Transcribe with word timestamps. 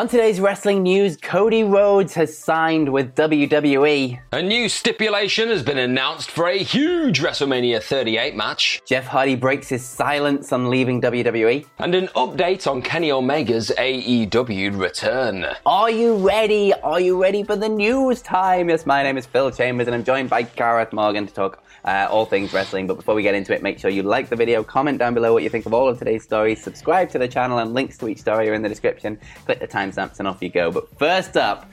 On 0.00 0.08
today's 0.08 0.40
wrestling 0.40 0.82
news, 0.82 1.18
Cody 1.18 1.62
Rhodes 1.62 2.14
has 2.14 2.34
signed 2.34 2.90
with 2.90 3.14
WWE. 3.16 4.18
A 4.32 4.40
new 4.40 4.66
stipulation 4.70 5.50
has 5.50 5.62
been 5.62 5.76
announced 5.76 6.30
for 6.30 6.48
a 6.48 6.56
huge 6.56 7.20
WrestleMania 7.20 7.82
38 7.82 8.34
match. 8.34 8.80
Jeff 8.86 9.04
Hardy 9.04 9.36
breaks 9.36 9.68
his 9.68 9.84
silence 9.84 10.54
on 10.54 10.70
leaving 10.70 11.02
WWE. 11.02 11.66
And 11.80 11.94
an 11.94 12.06
update 12.16 12.66
on 12.66 12.80
Kenny 12.80 13.10
Omega's 13.10 13.70
AEW 13.76 14.80
return. 14.80 15.44
Are 15.66 15.90
you 15.90 16.16
ready? 16.16 16.72
Are 16.72 16.98
you 16.98 17.20
ready 17.20 17.42
for 17.42 17.56
the 17.56 17.68
news 17.68 18.22
time? 18.22 18.70
Yes, 18.70 18.86
my 18.86 19.02
name 19.02 19.18
is 19.18 19.26
Phil 19.26 19.50
Chambers 19.50 19.86
and 19.86 19.94
I'm 19.94 20.04
joined 20.04 20.30
by 20.30 20.44
Gareth 20.44 20.94
Morgan 20.94 21.26
to 21.26 21.34
talk 21.34 21.62
uh, 21.84 22.08
all 22.10 22.26
things 22.26 22.52
wrestling. 22.52 22.86
But 22.86 22.94
before 22.94 23.14
we 23.14 23.22
get 23.22 23.34
into 23.34 23.54
it, 23.54 23.62
make 23.62 23.78
sure 23.78 23.90
you 23.90 24.02
like 24.02 24.28
the 24.28 24.36
video, 24.36 24.62
comment 24.62 24.98
down 24.98 25.14
below 25.14 25.32
what 25.32 25.42
you 25.42 25.48
think 25.48 25.66
of 25.66 25.74
all 25.74 25.88
of 25.88 25.98
today's 25.98 26.22
stories, 26.22 26.62
subscribe 26.62 27.10
to 27.10 27.18
the 27.18 27.28
channel, 27.28 27.58
and 27.58 27.74
links 27.74 27.98
to 27.98 28.08
each 28.08 28.18
story 28.18 28.48
are 28.48 28.54
in 28.54 28.62
the 28.62 28.68
description. 28.68 29.18
Click 29.44 29.60
the 29.60 29.66
timestamps 29.90 30.18
and 30.18 30.28
off 30.28 30.42
you 30.42 30.48
go. 30.48 30.70
But 30.70 30.98
first 30.98 31.36
up, 31.36 31.70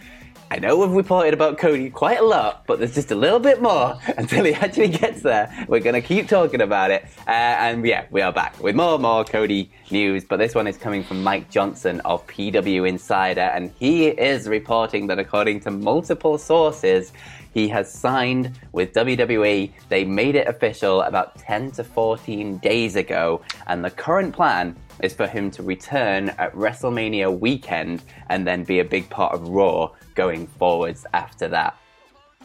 I 0.50 0.60
know 0.60 0.78
we've 0.78 0.92
reported 0.92 1.34
about 1.34 1.58
Cody 1.58 1.90
quite 1.90 2.20
a 2.20 2.24
lot, 2.24 2.66
but 2.68 2.80
there's 2.80 2.96
just 2.96 3.12
a 3.12 3.16
little 3.16 3.40
bit 3.40 3.62
more 3.62 4.00
until 4.18 4.46
he 4.46 4.54
actually 4.54 4.88
gets 4.88 5.22
there. 5.22 5.54
We're 5.68 5.82
going 5.82 6.02
to 6.02 6.02
keep 6.02 6.30
talking 6.30 6.62
about 6.62 6.90
it. 6.90 7.06
Uh, 7.28 7.32
and 7.32 7.86
yeah, 7.86 8.06
we 8.12 8.22
are 8.22 8.32
back 8.32 8.58
with 8.64 8.76
more 8.76 8.94
and 8.94 9.02
more 9.02 9.26
Cody 9.26 9.70
news, 9.92 10.24
but 10.24 10.38
this 10.38 10.56
one 10.56 10.66
is 10.66 10.78
coming 10.78 11.04
from 11.04 11.22
Mike 11.22 11.50
Johnson 11.50 12.00
of 12.06 12.26
PW 12.28 12.88
Insider, 12.88 13.42
and 13.42 13.74
he 13.78 14.08
is 14.08 14.48
reporting 14.48 15.08
that 15.08 15.20
according 15.20 15.60
to 15.62 15.72
multiple 15.72 16.38
sources, 16.38 17.12
he 17.58 17.68
has 17.68 17.92
signed 17.92 18.52
with 18.72 18.94
WWE. 18.94 19.74
They 19.90 20.06
made 20.06 20.36
it 20.36 20.48
official 20.48 21.02
about 21.02 21.40
10 21.40 21.72
to 21.72 21.84
14 21.84 22.60
days 22.60 22.96
ago, 22.96 23.42
and 23.66 23.84
the 23.84 23.90
current 23.90 24.36
plan 24.36 24.76
is 25.02 25.16
for 25.16 25.26
him 25.26 25.50
to 25.50 25.64
return 25.64 26.30
at 26.38 26.54
WrestleMania 26.54 27.40
weekend 27.40 28.04
and 28.30 28.46
then 28.46 28.64
be 28.64 28.78
a 28.78 28.86
big 28.86 29.10
part 29.10 29.34
of 29.34 29.48
Raw 29.48 29.90
going 30.14 30.46
forwards 30.46 31.08
after 31.16 31.48
that. 31.48 31.76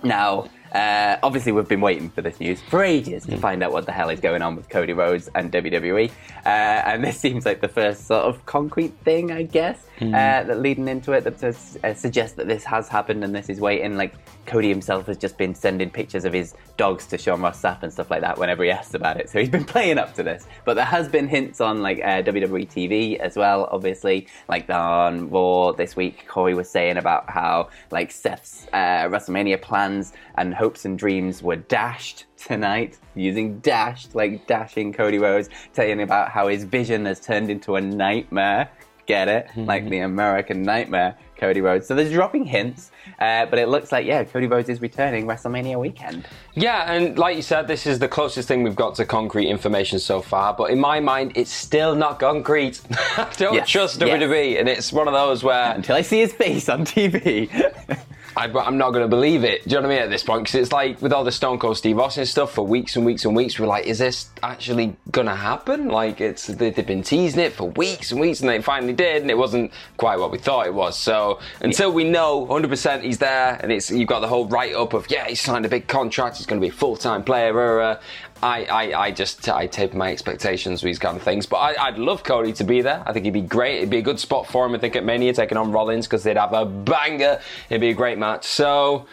Now, 0.02 0.48
uh, 0.72 1.18
obviously, 1.22 1.52
we've 1.52 1.68
been 1.68 1.82
waiting 1.82 2.08
for 2.08 2.22
this 2.22 2.40
news 2.40 2.62
for 2.62 2.82
ages 2.82 3.26
to 3.26 3.36
find 3.36 3.62
out 3.62 3.72
what 3.72 3.84
the 3.84 3.92
hell 3.92 4.08
is 4.08 4.20
going 4.20 4.40
on 4.40 4.56
with 4.56 4.70
Cody 4.70 4.94
Rhodes 4.94 5.28
and 5.34 5.52
WWE, 5.52 6.10
uh, 6.10 6.48
and 6.48 7.04
this 7.04 7.18
seems 7.20 7.44
like 7.44 7.60
the 7.60 7.68
first 7.68 8.06
sort 8.06 8.24
of 8.24 8.44
concrete 8.46 8.94
thing, 9.04 9.30
I 9.30 9.42
guess, 9.42 9.86
uh, 10.00 10.10
that 10.10 10.60
leading 10.60 10.88
into 10.88 11.12
it 11.12 11.24
that 11.24 11.44
uh, 11.84 11.94
suggests 11.94 12.36
that 12.36 12.48
this 12.48 12.64
has 12.64 12.88
happened 12.88 13.22
and 13.22 13.34
this 13.34 13.48
is 13.50 13.60
waiting. 13.60 13.96
Like 13.96 14.14
Cody 14.46 14.68
himself 14.68 15.06
has 15.06 15.18
just 15.18 15.36
been 15.36 15.54
sending 15.54 15.90
pictures 15.90 16.24
of 16.24 16.32
his 16.32 16.54
dogs 16.76 17.06
to 17.08 17.18
Sean 17.18 17.42
Ross 17.42 17.60
Sapp 17.60 17.82
and 17.82 17.92
stuff 17.92 18.10
like 18.10 18.22
that 18.22 18.38
whenever 18.38 18.64
he 18.64 18.70
asks 18.70 18.94
about 18.94 19.20
it, 19.20 19.28
so 19.28 19.38
he's 19.38 19.50
been 19.50 19.64
playing 19.76 19.98
up 19.98 20.14
to 20.14 20.22
this. 20.22 20.46
But 20.64 20.74
there 20.74 20.86
has 20.86 21.06
been 21.06 21.28
hints 21.28 21.60
on 21.60 21.82
like 21.82 21.98
uh, 21.98 22.22
WWE 22.22 22.66
TV 22.68 23.18
as 23.18 23.36
well, 23.36 23.68
obviously, 23.70 24.26
like 24.48 24.70
on 24.70 25.28
Raw 25.28 25.72
this 25.72 25.96
week. 25.96 26.26
Corey 26.26 26.54
was 26.54 26.70
saying 26.70 26.96
about 26.96 27.28
how 27.28 27.68
like 27.90 28.10
Seth's 28.10 28.66
uh, 28.72 29.08
WrestleMania 29.08 29.60
plans 29.60 30.14
and 30.36 30.54
hopes 30.62 30.84
and 30.84 30.96
dreams 30.96 31.42
were 31.42 31.56
dashed 31.56 32.26
tonight 32.36 32.96
using 33.16 33.58
dashed, 33.58 34.14
like 34.14 34.46
dashing 34.46 34.92
Cody 34.92 35.18
Rhodes, 35.18 35.48
telling 35.74 36.00
about 36.00 36.28
how 36.30 36.46
his 36.46 36.62
vision 36.62 37.04
has 37.06 37.18
turned 37.18 37.50
into 37.50 37.74
a 37.74 37.80
nightmare. 37.80 38.70
Get 39.06 39.26
it? 39.26 39.48
Like 39.56 39.88
the 39.88 39.98
American 39.98 40.62
nightmare, 40.62 41.16
Cody 41.36 41.60
Rhodes. 41.60 41.88
So 41.88 41.96
there's 41.96 42.12
dropping 42.12 42.44
hints, 42.44 42.92
uh, 43.18 43.46
but 43.46 43.58
it 43.58 43.68
looks 43.68 43.90
like, 43.90 44.06
yeah, 44.06 44.22
Cody 44.22 44.46
Rhodes 44.46 44.68
is 44.68 44.80
returning 44.80 45.26
WrestleMania 45.26 45.80
weekend. 45.80 46.28
Yeah, 46.54 46.92
and 46.92 47.18
like 47.18 47.34
you 47.34 47.42
said, 47.42 47.66
this 47.66 47.84
is 47.84 47.98
the 47.98 48.06
closest 48.06 48.46
thing 48.46 48.62
we've 48.62 48.76
got 48.76 48.94
to 48.94 49.04
concrete 49.04 49.48
information 49.48 49.98
so 49.98 50.22
far, 50.22 50.54
but 50.54 50.70
in 50.70 50.78
my 50.78 51.00
mind, 51.00 51.32
it's 51.34 51.50
still 51.50 51.96
not 51.96 52.20
concrete. 52.20 52.80
I 53.16 53.28
don't 53.36 53.54
Yes, 53.54 53.68
trust 53.68 54.00
yes. 54.00 54.08
WWE, 54.08 54.60
and 54.60 54.68
it's 54.68 54.92
one 54.92 55.08
of 55.08 55.14
those 55.14 55.42
where 55.42 55.74
Until 55.74 55.96
I 55.96 56.02
see 56.02 56.20
his 56.20 56.32
face 56.32 56.68
on 56.68 56.84
TV. 56.84 57.50
I, 58.36 58.46
I'm 58.46 58.78
not 58.78 58.90
going 58.92 59.02
to 59.04 59.08
believe 59.08 59.44
it. 59.44 59.64
Do 59.64 59.70
you 59.70 59.76
know 59.76 59.88
what 59.88 59.92
I 59.92 59.94
mean 59.94 60.02
at 60.04 60.10
this 60.10 60.22
point? 60.22 60.44
Because 60.44 60.54
it's 60.56 60.72
like 60.72 61.02
with 61.02 61.12
all 61.12 61.24
the 61.24 61.32
Stone 61.32 61.58
Cold 61.58 61.76
Steve 61.76 61.98
Austin 61.98 62.24
stuff 62.26 62.52
for 62.54 62.66
weeks 62.66 62.96
and 62.96 63.04
weeks 63.04 63.24
and 63.24 63.36
weeks, 63.36 63.58
we're 63.58 63.66
like, 63.66 63.86
is 63.86 63.98
this 63.98 64.30
actually 64.42 64.96
going 65.10 65.26
to 65.26 65.34
happen? 65.34 65.88
Like, 65.88 66.20
it's 66.20 66.46
they- 66.46 66.70
they've 66.70 66.86
been 66.86 67.02
teasing 67.02 67.40
it 67.40 67.52
for 67.52 67.68
weeks 67.70 68.10
and 68.10 68.20
weeks, 68.20 68.40
and 68.40 68.48
they 68.48 68.60
finally 68.62 68.94
did, 68.94 69.22
and 69.22 69.30
it 69.30 69.36
wasn't 69.36 69.70
quite 69.96 70.18
what 70.18 70.30
we 70.30 70.38
thought 70.38 70.66
it 70.66 70.74
was. 70.74 70.98
So 70.98 71.40
until 71.60 71.92
we 71.92 72.04
know 72.04 72.46
100% 72.46 73.02
he's 73.02 73.18
there, 73.18 73.58
and 73.62 73.70
it's 73.70 73.90
you've 73.90 74.08
got 74.08 74.20
the 74.20 74.28
whole 74.28 74.46
write 74.46 74.74
up 74.74 74.94
of 74.94 75.10
yeah, 75.10 75.26
he 75.26 75.34
signed 75.34 75.66
a 75.66 75.68
big 75.68 75.86
contract, 75.86 76.38
he's 76.38 76.46
going 76.46 76.60
to 76.60 76.64
be 76.64 76.70
a 76.70 76.76
full 76.76 76.96
time 76.96 77.22
player. 77.24 77.98
I, 78.42 78.64
I, 78.64 79.00
I 79.04 79.10
just 79.12 79.48
I 79.48 79.66
taper 79.68 79.96
my 79.96 80.10
expectations 80.10 80.80
for 80.80 80.86
these 80.86 80.98
kind 80.98 81.16
of 81.16 81.22
things, 81.22 81.46
but 81.46 81.58
I, 81.58 81.86
I'd 81.86 81.98
love 81.98 82.24
Cody 82.24 82.52
to 82.54 82.64
be 82.64 82.80
there. 82.82 83.02
I 83.06 83.12
think 83.12 83.24
he'd 83.24 83.32
be 83.32 83.40
great. 83.40 83.78
It'd 83.78 83.90
be 83.90 83.98
a 83.98 84.02
good 84.02 84.18
spot 84.18 84.48
for 84.48 84.66
him. 84.66 84.74
I 84.74 84.78
think 84.78 84.96
at 84.96 85.04
Mania 85.04 85.32
taking 85.32 85.56
on 85.56 85.70
Rollins 85.70 86.06
because 86.06 86.24
they'd 86.24 86.36
have 86.36 86.52
a 86.52 86.64
banger. 86.64 87.40
It'd 87.70 87.80
be 87.80 87.90
a 87.90 87.94
great 87.94 88.18
match. 88.18 88.44
So 88.44 89.06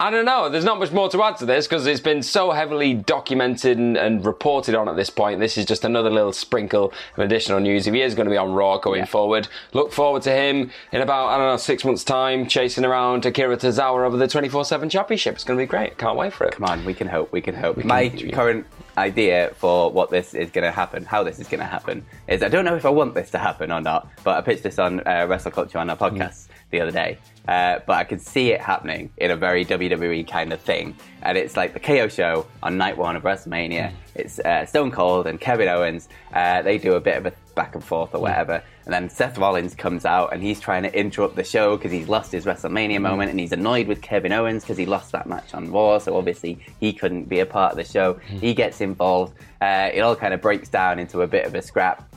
I 0.00 0.10
don't 0.10 0.24
know. 0.24 0.48
There's 0.48 0.64
not 0.64 0.78
much 0.78 0.92
more 0.92 1.08
to 1.08 1.20
add 1.24 1.38
to 1.38 1.46
this 1.46 1.66
because 1.66 1.84
it's 1.84 2.00
been 2.00 2.22
so 2.22 2.52
heavily 2.52 2.94
documented 2.94 3.78
and, 3.78 3.96
and 3.96 4.24
reported 4.24 4.76
on 4.76 4.88
at 4.88 4.94
this 4.94 5.10
point. 5.10 5.40
This 5.40 5.58
is 5.58 5.66
just 5.66 5.84
another 5.84 6.08
little 6.08 6.32
sprinkle 6.32 6.92
of 7.16 7.18
additional 7.18 7.58
news. 7.58 7.88
If 7.88 7.94
he 7.94 8.02
is 8.02 8.14
going 8.14 8.26
to 8.26 8.30
be 8.30 8.36
on 8.36 8.52
Raw 8.52 8.78
going 8.78 9.06
forward, 9.06 9.48
look 9.72 9.92
forward 9.92 10.22
to 10.22 10.30
him 10.30 10.70
in 10.92 11.00
about 11.00 11.30
I 11.30 11.38
don't 11.38 11.48
know 11.48 11.56
six 11.56 11.84
months' 11.84 12.04
time 12.04 12.46
chasing 12.46 12.84
around 12.84 13.26
Akira 13.26 13.56
Tozawa 13.56 14.06
over 14.06 14.16
the 14.16 14.28
24/7 14.28 14.88
Championship. 14.88 15.34
It's 15.34 15.42
going 15.42 15.58
to 15.58 15.62
be 15.62 15.66
great. 15.66 15.98
Can't 15.98 16.16
wait 16.16 16.32
for 16.32 16.46
it. 16.46 16.52
Come 16.52 16.66
on, 16.66 16.84
we 16.84 16.94
can 16.94 17.08
hope. 17.08 17.32
We 17.32 17.40
can 17.40 17.56
hope. 17.56 17.82
My 17.84 18.08
current 18.08 18.66
idea 18.96 19.52
for 19.56 19.90
what 19.90 20.10
this 20.10 20.32
is 20.32 20.50
going 20.50 20.64
to 20.64 20.70
happen, 20.70 21.04
how 21.04 21.24
this 21.24 21.40
is 21.40 21.48
going 21.48 21.60
to 21.60 21.66
happen, 21.66 22.04
is 22.28 22.44
I 22.44 22.48
don't 22.48 22.64
know 22.64 22.76
if 22.76 22.84
I 22.84 22.90
want 22.90 23.14
this 23.14 23.30
to 23.30 23.38
happen 23.38 23.72
or 23.72 23.80
not, 23.80 24.08
but 24.22 24.36
I 24.36 24.42
pitched 24.42 24.62
this 24.62 24.78
on 24.78 25.00
uh, 25.00 25.26
Wrestle 25.28 25.50
Culture 25.50 25.78
on 25.78 25.90
our 25.90 25.96
podcast 25.96 26.46
the 26.70 26.80
other 26.80 26.92
day. 26.92 27.18
Uh, 27.46 27.80
but 27.86 27.94
I 27.94 28.04
could 28.04 28.20
see 28.20 28.52
it 28.52 28.60
happening 28.60 29.10
in 29.16 29.30
a 29.30 29.36
very 29.36 29.64
WWE 29.64 30.28
kind 30.28 30.52
of 30.52 30.60
thing. 30.60 30.94
And 31.22 31.38
it's 31.38 31.56
like 31.56 31.72
the 31.72 31.80
KO 31.80 32.08
show 32.08 32.46
on 32.62 32.76
night 32.76 32.98
one 32.98 33.16
of 33.16 33.22
WrestleMania. 33.22 33.92
It's 34.14 34.38
uh, 34.40 34.66
Stone 34.66 34.90
Cold 34.90 35.26
and 35.26 35.40
Kevin 35.40 35.66
Owens. 35.66 36.10
Uh, 36.32 36.60
they 36.60 36.76
do 36.76 36.92
a 36.92 37.00
bit 37.00 37.16
of 37.16 37.24
a 37.24 37.32
back 37.54 37.74
and 37.74 37.82
forth 37.82 38.14
or 38.14 38.20
whatever. 38.20 38.62
And 38.84 38.92
then 38.92 39.08
Seth 39.08 39.38
Rollins 39.38 39.74
comes 39.74 40.04
out 40.04 40.32
and 40.32 40.42
he's 40.42 40.60
trying 40.60 40.82
to 40.82 40.98
interrupt 40.98 41.36
the 41.36 41.44
show 41.44 41.76
because 41.76 41.90
he's 41.90 42.08
lost 42.08 42.32
his 42.32 42.44
WrestleMania 42.44 43.00
moment 43.00 43.30
and 43.30 43.40
he's 43.40 43.52
annoyed 43.52 43.88
with 43.88 44.02
Kevin 44.02 44.32
Owens 44.32 44.62
because 44.62 44.76
he 44.76 44.84
lost 44.84 45.12
that 45.12 45.26
match 45.26 45.54
on 45.54 45.72
Raw. 45.72 45.98
So 45.98 46.16
obviously 46.16 46.58
he 46.80 46.92
couldn't 46.92 47.24
be 47.24 47.40
a 47.40 47.46
part 47.46 47.72
of 47.72 47.78
the 47.78 47.84
show. 47.84 48.14
He 48.26 48.52
gets 48.52 48.80
involved. 48.82 49.34
Uh, 49.60 49.90
it 49.92 50.00
all 50.00 50.14
kind 50.14 50.34
of 50.34 50.42
breaks 50.42 50.68
down 50.68 50.98
into 50.98 51.22
a 51.22 51.26
bit 51.26 51.46
of 51.46 51.54
a 51.54 51.62
scrap 51.62 52.07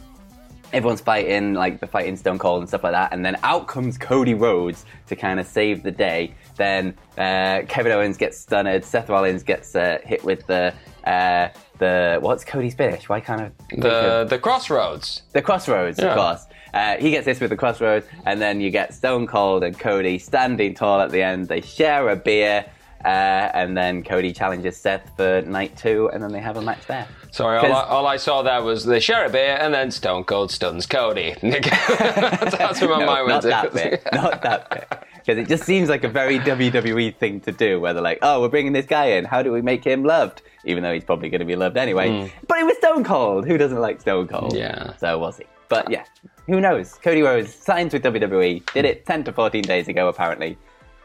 everyone's 0.74 1.02
fighting, 1.02 1.54
like 1.54 1.80
the 1.80 1.88
fighting 1.88 2.16
Stone 2.16 2.40
Cold 2.40 2.62
and 2.62 2.68
stuff 2.68 2.84
like 2.84 2.94
that, 2.94 3.14
and 3.14 3.26
then 3.26 3.38
out 3.44 3.68
comes 3.68 3.98
Cody 3.98 4.34
Rhodes 4.34 4.86
to 5.08 5.16
kind 5.16 5.40
of 5.40 5.48
save 5.48 5.84
the 5.84 5.92
day. 5.92 6.34
Then 6.58 6.96
uh, 7.18 7.62
Kevin 7.68 7.92
Owens 7.92 8.18
gets 8.18 8.38
stunned, 8.38 8.84
Seth 8.86 9.10
Rollins 9.10 9.44
gets 9.44 9.76
uh, 9.76 10.00
hit 10.04 10.24
with 10.24 10.46
the 10.48 10.74
uh, 11.06 11.50
the 11.80 12.20
what's 12.22 12.44
Cody's 12.46 12.76
finish? 12.76 13.10
Why 13.10 13.20
can't 13.20 13.42
I? 13.42 13.52
The 13.76 13.90
of- 14.22 14.30
the 14.30 14.38
Crossroads. 14.40 15.24
the 15.34 15.42
crossroads, 15.42 16.00
Yeah. 16.00 16.08
of 16.10 16.18
course. 16.18 16.46
Uh, 16.74 16.96
he 16.98 17.10
gets 17.12 17.26
this 17.26 17.42
with 17.42 17.50
the 17.50 17.58
crossroads, 17.58 18.06
and 18.26 18.40
then 18.42 18.62
you 18.62 18.70
get 18.70 18.94
Stone 18.94 19.28
Cold 19.28 19.64
and 19.64 19.78
Cody 19.78 20.18
standing 20.18 20.74
tall 20.74 21.02
at 21.02 21.12
the 21.12 21.22
end. 21.22 21.48
They 21.50 21.60
share 21.62 22.08
a 22.10 22.16
beer. 22.16 22.66
Uh, 23.06 23.08
and 23.54 23.76
then 23.78 24.04
Cody 24.04 24.32
challenges 24.34 24.78
Seth 24.78 25.12
for 25.16 25.42
night 25.42 25.76
two, 25.78 26.10
and 26.14 26.22
then 26.24 26.32
they 26.32 26.40
have 26.40 26.58
a 26.58 26.62
match 26.62 26.86
there. 26.88 27.08
Sorry, 27.32 27.58
all 27.58 27.66
I, 27.74 27.84
all 27.84 28.08
I 28.08 28.18
saw 28.18 28.42
there 28.42 28.62
was 28.62 28.84
the 28.84 29.00
share 29.00 29.26
a 29.26 29.30
beer 29.30 29.58
and 29.62 29.74
then 29.74 29.90
Stone 29.90 30.26
Cold 30.26 30.52
stuns 30.52 30.86
Cody. 30.86 31.34
That's 31.42 32.82
where 32.82 32.90
my 32.90 33.00
No, 33.00 33.06
mind 33.06 33.08
not 33.08 33.26
went 33.28 33.42
to. 33.44 33.48
that 33.48 33.74
bit. 33.74 34.08
Not 34.12 34.42
that 34.42 34.70
bit. 34.70 34.88
Because 35.16 35.38
it 35.38 35.48
just 35.48 35.64
seems 35.64 35.88
like 35.88 36.04
a 36.04 36.10
very 36.10 36.40
WWE 36.40 37.16
thing 37.18 37.40
to 37.42 37.52
do, 37.52 37.80
where 37.80 37.94
they're 37.94 38.02
like, 38.04 38.20
oh, 38.22 38.42
we're 38.42 38.50
bringing 38.50 38.74
this 38.74 38.86
guy 38.86 39.06
in. 39.06 39.24
How 39.26 39.42
do 39.44 39.52
we 39.52 39.62
make 39.62 39.84
him 39.84 40.04
loved? 40.04 40.42
Even 40.66 40.84
though 40.84 40.94
he's 40.94 41.04
probably 41.04 41.30
going 41.30 41.40
to 41.40 41.46
be 41.46 41.56
loved 41.56 41.78
anyway. 41.78 42.32
But 42.48 42.58
it 42.60 42.66
was 42.66 42.76
Stone 42.78 43.04
Cold. 43.04 43.48
Who 43.48 43.58
doesn't 43.58 43.80
like 43.80 44.02
Stone 44.02 44.28
Cold? 44.28 44.56
Yeah. 44.56 44.96
So 44.98 45.18
was 45.20 45.38
he. 45.38 45.46
But 45.70 45.90
yeah, 45.90 46.04
who 46.48 46.60
knows? 46.60 46.96
Cody 46.96 47.22
Rhodes 47.22 47.54
signs 47.54 47.94
with 47.94 48.04
WWE. 48.04 48.74
Did 48.74 48.84
it 48.86 49.06
10 49.06 49.24
to 49.26 49.32
14 49.32 49.62
days 49.64 49.88
ago, 49.88 50.08
apparently. 50.10 50.58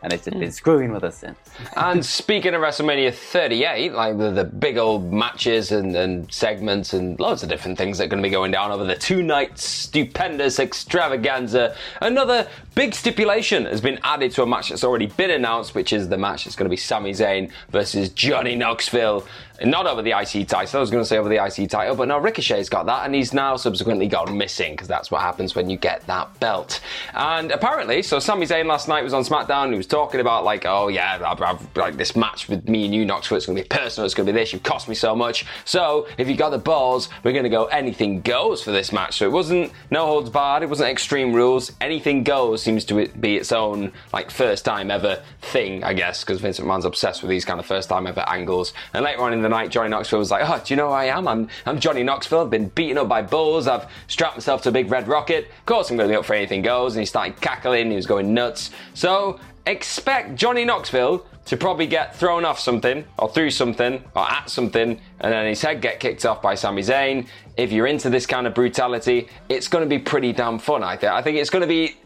And 0.03 0.13
it's 0.13 0.25
just 0.27 0.39
been 0.39 0.49
mm. 0.49 0.53
screwing 0.53 0.93
with 0.93 1.05
us 1.05 1.17
since. 1.17 1.39
And 1.75 2.05
speaking 2.07 2.55
of 2.55 2.61
WrestleMania 2.61 3.15
38, 3.15 3.93
like 3.93 4.19
the, 4.19 4.31
the 4.31 4.45
big 4.45 4.77
old 4.77 5.13
matches 5.13 5.73
and, 5.73 5.97
and 5.97 6.31
segments 6.33 6.93
and 6.93 7.19
loads 7.19 7.43
of 7.43 7.49
different 7.49 7.79
things 7.79 7.99
that 7.99 8.05
are 8.05 8.09
going 8.09 8.23
to 8.23 8.27
be 8.27 8.33
going 8.33 8.53
down 8.53 8.71
over 8.71 8.85
the 8.85 8.95
two 8.95 9.23
nights, 9.23 9.65
stupendous 9.65 10.59
extravaganza, 10.59 11.75
another 12.03 12.47
big 12.75 12.95
stipulation 12.95 13.65
has 13.65 13.81
been 13.81 13.99
added 14.03 14.31
to 14.33 14.43
a 14.43 14.47
match 14.47 14.69
that's 14.69 14.85
already 14.85 15.07
been 15.07 15.31
announced, 15.31 15.75
which 15.75 15.93
is 15.93 16.09
the 16.09 16.19
match 16.19 16.45
that's 16.45 16.57
going 16.57 16.67
to 16.67 16.71
be 16.71 16.77
Sami 16.77 17.13
Zayn 17.13 17.51
versus 17.71 18.11
Johnny 18.11 18.55
Knoxville. 18.55 19.27
Not 19.65 19.87
over 19.87 20.03
the 20.03 20.11
IC 20.11 20.49
title, 20.49 20.79
I 20.79 20.81
was 20.81 20.91
going 20.91 21.03
to 21.03 21.09
say 21.09 21.19
over 21.19 21.29
the 21.29 21.43
IC 21.45 21.71
title, 21.71 21.97
but 21.97 22.09
no, 22.09 22.19
Ricochet's 22.19 22.69
got 22.69 22.87
that, 22.87 23.07
and 23.07 23.15
he's 23.15 23.33
now 23.33 23.57
subsequently 23.57 24.07
gone 24.07 24.37
missing 24.37 24.73
because 24.73 24.89
that's 24.89 25.11
what 25.11 25.23
happens 25.23 25.55
when 25.55 25.71
you 25.71 25.77
get 25.77 26.07
that 26.07 26.39
belt. 26.41 26.81
And 27.15 27.51
apparently, 27.51 28.03
so 28.03 28.19
Sami 28.19 28.47
Zayn 28.47 28.67
last 28.67 28.89
night 28.89 29.03
was 29.03 29.15
on 29.15 29.23
SmackDown. 29.25 29.71
He 29.71 29.77
was 29.77 29.87
talking 29.87 30.21
about 30.21 30.45
like, 30.45 30.65
oh 30.67 30.89
yeah, 30.89 31.21
I've, 31.25 31.41
I've, 31.41 31.77
like 31.77 31.97
this 31.97 32.15
match 32.17 32.49
with 32.49 32.69
me 32.69 32.85
and 32.85 32.95
you, 32.95 33.05
Knoxville. 33.05 33.37
It's 33.37 33.47
going 33.47 33.57
to 33.57 33.63
be 33.63 33.69
personal. 33.69 34.05
It's 34.05 34.15
going 34.15 34.27
to 34.27 34.33
be 34.33 34.39
this. 34.39 34.53
You've 34.53 34.63
cost 34.63 34.89
me 34.89 34.95
so 34.95 35.15
much. 35.15 35.47
So 35.65 36.07
if 36.19 36.29
you 36.29 36.37
got 36.37 36.51
the 36.51 36.59
balls, 36.59 37.09
we're 37.23 37.33
going 37.33 37.45
to 37.45 37.51
go 37.51 37.67
anything 37.67 38.21
goes 38.21 38.63
for 38.63 38.73
this 38.73 38.93
match. 38.93 39.19
So 39.19 39.27
it 39.27 39.33
wasn't 39.33 39.73
no 39.91 40.07
holds 40.07 40.31
barred. 40.31 40.63
It 40.63 40.69
wasn't 40.69 40.91
extreme 40.91 41.33
rules. 41.33 41.73
Anything 41.81 42.25
goes 42.25 42.63
seems 42.63 42.85
to 42.87 43.07
be 43.09 43.37
its 43.37 43.53
own 43.53 43.93
like 44.13 44.31
first 44.31 44.65
time 44.65 44.91
ever 44.91 45.23
thing, 45.41 45.85
I 45.85 45.95
guess, 45.95 46.25
because 46.25 46.41
Vincent 46.41 46.67
McMahon's 46.67 46.85
obsessed 46.85 47.23
with 47.23 47.31
these 47.31 47.45
kind 47.45 47.61
of 47.61 47.67
first 47.67 47.89
time 47.89 48.07
ever 48.07 48.25
angles. 48.29 48.73
And 48.93 49.05
later 49.05 49.21
on 49.21 49.33
in 49.33 49.46
the 49.47 49.57
night, 49.57 49.71
Johnny 49.71 49.89
Knoxville 49.89 50.19
was 50.19 50.31
like, 50.31 50.49
oh, 50.49 50.61
do 50.65 50.75
you 50.75 50.77
know 50.77 50.89
who 50.89 50.95
I 50.95 51.05
am? 51.05 51.29
I'm 51.29 51.49
I'm 51.65 51.79
Johnny 51.79 52.03
Knoxville. 52.03 52.41
I've 52.41 52.51
been 52.51 52.69
beaten 52.69 52.99
up 52.99 53.09
by 53.09 53.23
bulls. 53.23 53.67
I've 53.67 53.87
strapped 54.09 54.37
myself 54.37 54.63
to 54.63 54.71
a 54.71 54.73
big 54.73 54.91
red 54.91 55.09
rocket. 55.09 55.47
Of 55.47 55.67
course, 55.67 55.91
I'm 55.91 55.97
going 55.97 56.09
to 56.09 56.13
be 56.13 56.17
up 56.17 56.25
for 56.25 56.35
anything 56.35 56.63
goes. 56.63 56.95
And 56.95 57.01
he 57.01 57.07
started 57.07 57.41
cackling. 57.41 57.91
He 57.91 57.97
was 57.97 58.07
going 58.07 58.35
nuts. 58.35 58.71
So 58.95 59.39
expect 59.67 60.37
Johnny 60.37 60.65
Knoxville 60.65 61.27
to 61.47 61.57
probably 61.57 61.87
get 61.87 62.17
thrown 62.17 62.45
off 62.45 62.59
something 62.59 63.05
or 63.19 63.29
through 63.29 63.51
something 63.51 64.03
or 64.15 64.29
at 64.29 64.51
something 64.51 65.01
and 65.21 65.33
then 65.33 65.47
his 65.47 65.63
head 65.63 65.81
get 65.81 66.01
kicked 66.01 66.27
off 66.27 66.43
by 66.43 66.55
Sami 66.55 66.83
Zayn. 66.83 67.27
If 67.57 67.71
you're 67.73 67.87
into 67.87 68.11
this 68.11 68.27
kind 68.27 68.47
of 68.49 68.55
brutality, 68.55 69.29
it's 69.49 69.69
going 69.69 69.83
to 69.85 69.89
be 69.89 70.01
pretty 70.01 70.33
damn 70.33 70.59
fun, 70.59 70.83
I 70.83 70.97
think. 70.97 71.13
I 71.13 71.23
think 71.23 71.39
it's 71.39 71.51
going 71.51 71.63
to 71.63 71.69
be 71.69 71.97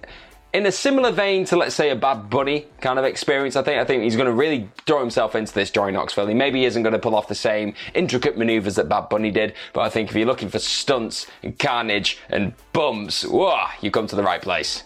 in 0.52 0.66
a 0.66 0.72
similar 0.72 1.12
vein 1.12 1.44
to 1.46 1.56
let's 1.56 1.74
say 1.74 1.90
a 1.90 1.96
Bad 1.96 2.28
Bunny 2.28 2.66
kind 2.80 2.98
of 2.98 3.04
experience. 3.04 3.56
I 3.56 3.62
think 3.62 3.80
I 3.80 3.84
think 3.84 4.02
he's 4.02 4.16
going 4.16 4.26
to 4.26 4.32
really 4.32 4.68
throw 4.86 5.00
himself 5.00 5.34
into 5.34 5.52
this 5.52 5.70
Johnny 5.70 5.92
Knoxville. 5.92 6.26
He 6.26 6.34
maybe 6.34 6.64
isn't 6.64 6.82
going 6.82 6.92
to 6.92 6.98
pull 6.98 7.14
off 7.14 7.28
the 7.28 7.34
same 7.34 7.74
intricate 7.94 8.36
maneuvers 8.36 8.76
that 8.76 8.88
Bad 8.88 9.08
Bunny 9.08 9.30
did, 9.30 9.54
but 9.72 9.82
I 9.82 9.90
think 9.90 10.10
if 10.10 10.16
you're 10.16 10.26
looking 10.26 10.48
for 10.48 10.58
stunts 10.58 11.26
and 11.42 11.58
carnage 11.58 12.18
and 12.28 12.52
bumps, 12.72 13.24
whoa, 13.24 13.66
you 13.80 13.90
come 13.90 14.06
to 14.08 14.16
the 14.16 14.22
right 14.22 14.42
place. 14.42 14.84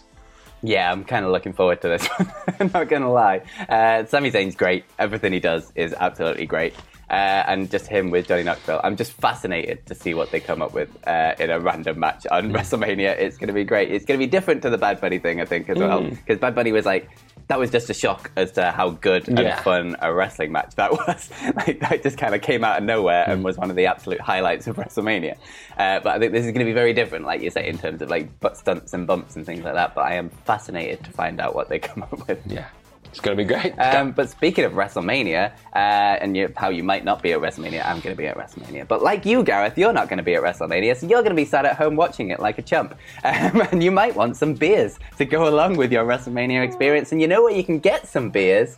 Yeah, 0.61 0.91
I'm 0.91 1.03
kind 1.03 1.25
of 1.25 1.31
looking 1.31 1.53
forward 1.53 1.81
to 1.81 1.89
this 1.89 2.07
one. 2.17 2.31
I'm 2.59 2.71
not 2.73 2.89
going 2.89 3.03
to 3.03 3.09
lie. 3.09 3.41
Uh, 3.69 4.05
Sami 4.05 4.31
Zayn's 4.31 4.55
great. 4.55 4.83
Everything 4.97 5.31
he 5.33 5.39
does 5.39 5.71
is 5.75 5.93
absolutely 5.93 6.45
great. 6.47 6.73
Uh, 7.09 7.13
and 7.47 7.69
just 7.69 7.85
him 7.87 8.09
with 8.09 8.27
Johnny 8.27 8.41
Knoxville. 8.43 8.81
I'm 8.83 8.95
just 8.95 9.13
fascinated 9.13 9.85
to 9.85 9.95
see 9.95 10.13
what 10.15 10.31
they 10.31 10.39
come 10.39 10.61
up 10.63 10.73
with 10.73 10.89
uh, 11.07 11.35
in 11.39 11.51
a 11.51 11.59
random 11.59 11.99
match 11.99 12.25
on 12.31 12.51
WrestleMania. 12.51 13.17
It's 13.19 13.37
going 13.37 13.47
to 13.49 13.53
be 13.53 13.63
great. 13.63 13.91
It's 13.91 14.05
going 14.05 14.19
to 14.19 14.25
be 14.25 14.29
different 14.29 14.63
to 14.63 14.69
the 14.71 14.77
Bad 14.79 14.99
Bunny 15.01 15.19
thing, 15.19 15.39
I 15.39 15.45
think, 15.45 15.69
as 15.69 15.77
well. 15.77 16.01
Because 16.01 16.39
Bad 16.39 16.55
Bunny 16.55 16.71
was 16.71 16.85
like, 16.85 17.09
that 17.47 17.59
was 17.59 17.69
just 17.69 17.91
a 17.91 17.93
shock 17.93 18.31
as 18.35 18.53
to 18.53 18.71
how 18.71 18.89
good 18.89 19.27
and 19.27 19.37
Yeah. 19.37 19.61
fun 19.61 19.95
a 20.01 20.11
wrestling 20.11 20.51
match 20.51 20.73
that 20.77 20.91
was. 21.07 21.29
like 21.55 21.79
that 21.81 22.01
just 22.01 22.17
kind 22.17 22.33
of 22.33 22.41
came 22.41 22.63
out 22.63 22.79
of 22.79 22.83
nowhere 22.83 23.23
and 23.27 23.43
was 23.43 23.55
one 23.55 23.69
of 23.69 23.75
the 23.75 23.85
absolute 23.85 24.19
highlights 24.19 24.65
of 24.65 24.77
WrestleMania. 24.77 25.37
Uh, 25.77 25.99
but 25.99 26.07
I 26.15 26.17
think 26.19 26.31
this 26.31 26.43
is 26.43 26.51
going 26.53 26.65
to 26.65 26.65
be 26.65 26.73
very 26.73 26.93
different, 26.93 27.25
like 27.25 27.41
you 27.41 27.51
say, 27.51 27.67
in 27.67 27.77
terms 27.77 28.01
of 28.01 28.09
like 28.09 28.39
butt 28.39 28.57
stunts 28.57 28.93
and 28.93 29.05
bumps 29.05 29.35
and 29.35 29.45
things 29.45 29.63
like 29.63 29.75
that. 29.75 29.93
But 29.93 30.01
I 30.07 30.15
am 30.15 30.29
fascinated 30.45 31.03
to 31.03 31.11
find 31.11 31.39
out 31.39 31.53
what 31.53 31.69
they 31.69 31.77
come 31.77 32.01
up 32.01 32.27
with. 32.27 32.39
Yeah, 32.47 32.65
it's 33.15 33.21
going 33.21 33.37
to 33.37 33.41
be 33.41 33.47
great. 33.47 33.73
Um, 33.79 34.11
but 34.11 34.29
speaking 34.29 34.65
of 34.65 34.73
WrestleMania, 34.73 35.53
uh, 35.73 35.77
and 35.77 36.35
you, 36.35 36.51
how 36.57 36.67
you 36.67 36.83
might 36.83 37.05
not 37.05 37.23
be 37.23 37.31
at 37.31 37.39
WrestleMania, 37.39 37.85
I'm 37.85 38.01
going 38.01 38.13
to 38.13 38.21
be 38.21 38.27
at 38.27 38.35
WrestleMania. 38.35 38.85
But 38.89 39.01
like 39.01 39.25
you, 39.25 39.41
Gareth, 39.41 39.77
you're 39.77 39.93
not 39.93 40.09
going 40.09 40.17
to 40.17 40.23
be 40.23 40.35
at 40.35 40.43
WrestleMania, 40.43 40.97
so 40.97 41.07
you're 41.07 41.21
going 41.21 41.29
to 41.29 41.35
be 41.35 41.45
sat 41.45 41.63
at 41.63 41.77
home 41.77 41.95
watching 41.95 42.31
it 42.31 42.41
like 42.41 42.57
a 42.57 42.61
chump. 42.61 42.93
Um, 43.23 43.61
and 43.71 43.81
you 43.81 43.89
might 43.89 44.15
want 44.15 44.35
some 44.35 44.53
beers 44.53 44.99
to 45.17 45.23
go 45.23 45.47
along 45.47 45.77
with 45.77 45.93
your 45.93 46.03
WrestleMania 46.03 46.61
experience. 46.61 47.13
And 47.13 47.21
you 47.21 47.27
know 47.27 47.41
where 47.41 47.55
you 47.55 47.63
can 47.63 47.79
get 47.79 48.05
some 48.05 48.31
beers? 48.31 48.77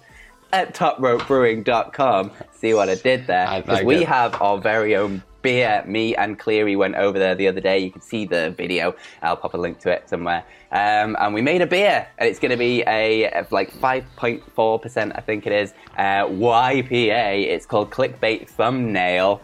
At 0.53 0.75
topropebrewing.com. 0.75 2.31
See 2.53 2.73
what 2.73 2.89
I 2.89 2.95
did 2.95 3.27
there? 3.27 3.61
Because 3.61 3.79
like 3.79 3.85
we 3.85 3.95
it. 3.97 4.07
have 4.07 4.39
our 4.41 4.57
very 4.59 4.95
own 4.95 5.23
beer. 5.47 5.81
Me 5.87 6.13
and 6.13 6.37
Cleary 6.37 6.75
went 6.75 6.95
over 6.95 7.17
there 7.17 7.33
the 7.33 7.47
other 7.47 7.61
day. 7.61 7.79
You 7.79 7.89
can 7.89 8.01
see 8.01 8.25
the 8.25 8.51
video. 8.51 8.93
I'll 9.21 9.37
pop 9.37 9.53
a 9.53 9.57
link 9.57 9.79
to 9.79 9.89
it 9.89 10.09
somewhere. 10.09 10.43
Um, 10.73 11.15
and 11.21 11.33
we 11.33 11.41
made 11.41 11.61
a 11.61 11.65
beer, 11.65 12.05
and 12.17 12.27
it's 12.27 12.37
going 12.37 12.51
to 12.51 12.57
be 12.57 12.83
a 12.85 13.45
like 13.49 13.71
5.4 13.71 14.81
percent, 14.81 15.13
I 15.15 15.21
think 15.21 15.47
it 15.47 15.53
is. 15.53 15.73
Uh, 15.97 16.25
YPA. 16.25 17.45
It's 17.45 17.65
called 17.65 17.91
Clickbait 17.91 18.49
Thumbnail. 18.49 19.41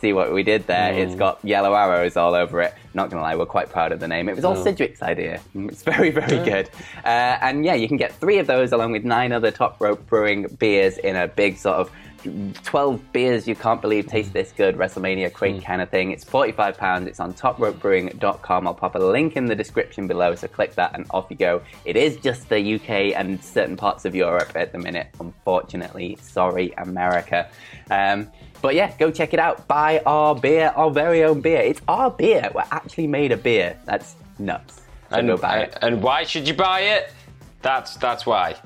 See 0.00 0.14
what 0.14 0.32
we 0.32 0.42
did 0.42 0.66
there? 0.66 0.94
It's 0.94 1.14
got 1.14 1.38
yellow 1.44 1.74
arrows 1.74 2.16
all 2.16 2.34
over 2.34 2.62
it. 2.62 2.74
Not 2.94 3.10
gonna 3.10 3.22
lie, 3.22 3.36
we're 3.36 3.46
quite 3.46 3.70
proud 3.70 3.92
of 3.92 4.00
the 4.00 4.08
name. 4.08 4.28
It 4.28 4.34
was 4.34 4.44
all 4.44 4.56
Sidgwick's 4.56 5.02
idea. 5.02 5.40
It's 5.54 5.82
very, 5.82 6.10
very 6.10 6.42
good. 6.44 6.70
Uh, 7.04 7.36
and 7.40 7.64
yeah, 7.64 7.74
you 7.74 7.86
can 7.86 7.98
get 7.98 8.12
three 8.12 8.38
of 8.38 8.46
those 8.46 8.72
along 8.72 8.92
with 8.92 9.04
nine 9.04 9.32
other 9.32 9.50
Top 9.50 9.80
Rope 9.80 10.04
Brewing 10.06 10.46
beers 10.58 10.98
in 10.98 11.14
a 11.14 11.28
big 11.28 11.56
sort 11.58 11.76
of 11.76 11.90
12 12.22 13.12
beers 13.12 13.48
you 13.48 13.54
can't 13.54 13.80
believe 13.80 14.06
taste 14.06 14.32
this 14.32 14.52
good 14.52 14.76
WrestleMania 14.76 15.32
crate 15.32 15.64
kind 15.64 15.82
of 15.82 15.90
thing. 15.90 16.10
It's 16.10 16.24
£45. 16.24 17.06
It's 17.06 17.20
on 17.20 17.34
topropebrewing.com. 17.34 18.66
I'll 18.66 18.74
pop 18.74 18.94
a 18.94 18.98
link 18.98 19.36
in 19.36 19.46
the 19.46 19.54
description 19.54 20.06
below, 20.06 20.34
so 20.34 20.48
click 20.48 20.74
that 20.74 20.94
and 20.94 21.06
off 21.10 21.26
you 21.30 21.36
go. 21.36 21.62
It 21.84 21.96
is 21.96 22.16
just 22.16 22.48
the 22.48 22.74
UK 22.74 23.16
and 23.16 23.42
certain 23.42 23.76
parts 23.76 24.04
of 24.04 24.14
Europe 24.14 24.52
at 24.54 24.72
the 24.72 24.78
minute, 24.78 25.08
unfortunately. 25.20 26.18
Sorry, 26.20 26.72
America. 26.78 27.48
Um, 27.90 28.30
but 28.60 28.74
yeah, 28.74 28.96
go 28.96 29.10
check 29.10 29.34
it 29.34 29.40
out. 29.40 29.66
Buy 29.66 30.00
our 30.06 30.34
beer, 30.34 30.72
our 30.76 30.90
very 30.90 31.24
own 31.24 31.40
beer. 31.40 31.60
It's 31.60 31.80
our 31.88 32.10
beer. 32.10 32.50
We're 32.54 32.64
actually 32.70 33.08
made 33.08 33.32
a 33.32 33.36
beer. 33.36 33.76
That's 33.84 34.14
nuts. 34.38 34.82
So 35.10 35.16
and, 35.16 35.26
go 35.28 35.36
buy 35.36 35.62
it. 35.62 35.78
and 35.82 36.02
why 36.02 36.24
should 36.24 36.46
you 36.46 36.54
buy 36.54 36.80
it? 36.80 37.12
That's 37.60 37.96
that's 37.96 38.24
why. 38.24 38.56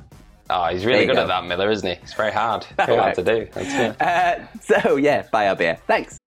Oh, 0.49 0.67
he's 0.67 0.85
really 0.85 1.07
good 1.07 1.17
go. 1.17 1.23
at 1.23 1.29
that, 1.29 1.45
Miller, 1.45 1.71
isn't 1.71 1.89
he? 1.89 1.95
It's 2.03 2.15
very 2.15 2.33
hard. 2.33 2.65
Very 2.77 2.97
hard 2.97 3.15
to 3.17 3.25
do. 3.25 3.49
That's 3.53 3.99
good. 3.99 4.03
Uh, 4.07 4.47
so 4.61 4.97
yeah, 4.97 5.27
buy 5.33 5.49
our 5.49 5.57
beer. 5.57 5.79
Thanks. 5.87 6.19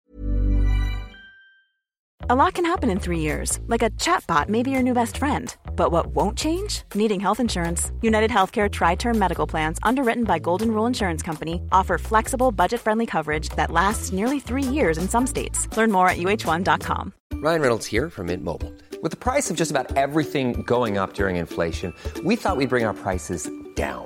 A 2.32 2.36
lot 2.36 2.53
can 2.53 2.65
happen 2.65 2.91
in 2.91 3.00
three 3.00 3.22
years, 3.22 3.60
like 3.65 3.82
a 3.82 3.89
chatbot 3.91 4.50
may 4.50 4.62
be 4.62 4.70
your 4.70 4.84
new 4.84 4.93
best 4.93 5.17
friend. 5.17 5.55
But 5.75 5.91
what 5.91 6.08
won't 6.13 6.38
change? 6.38 6.84
Needing 6.93 7.20
health 7.20 7.39
insurance. 7.39 7.91
United 8.01 8.29
Healthcare 8.29 8.70
Tri 8.70 8.93
Term 8.96 9.17
Medical 9.17 9.48
Plans, 9.48 9.79
underwritten 9.82 10.25
by 10.25 10.38
Golden 10.38 10.72
Rule 10.72 10.86
Insurance 10.86 11.24
Company, 11.24 11.62
offer 11.72 11.98
flexible, 11.98 12.51
budget 12.51 12.82
friendly 12.82 13.08
coverage 13.08 13.50
that 13.55 13.72
lasts 13.72 14.12
nearly 14.12 14.39
three 14.39 14.62
years 14.62 15.00
in 15.00 15.10
some 15.10 15.25
states. 15.25 15.67
Learn 15.75 15.91
more 15.91 16.08
at 16.08 16.17
uh1.com. 16.17 17.13
Ryan 17.34 17.62
Reynolds 17.62 17.86
here 17.88 18.10
from 18.12 18.27
Mint 18.27 18.43
Mobile. 18.43 18.74
With 19.01 19.12
the 19.12 19.17
price 19.17 19.50
of 19.50 19.55
just 19.58 19.72
about 19.72 19.96
everything 19.98 20.62
going 20.63 20.98
up 21.00 21.13
during 21.13 21.38
inflation, 21.38 21.96
we 22.24 22.36
thought 22.36 22.58
we'd 22.58 22.70
bring 22.70 22.86
our 22.86 22.93
prices 22.93 23.50
down. 23.75 24.05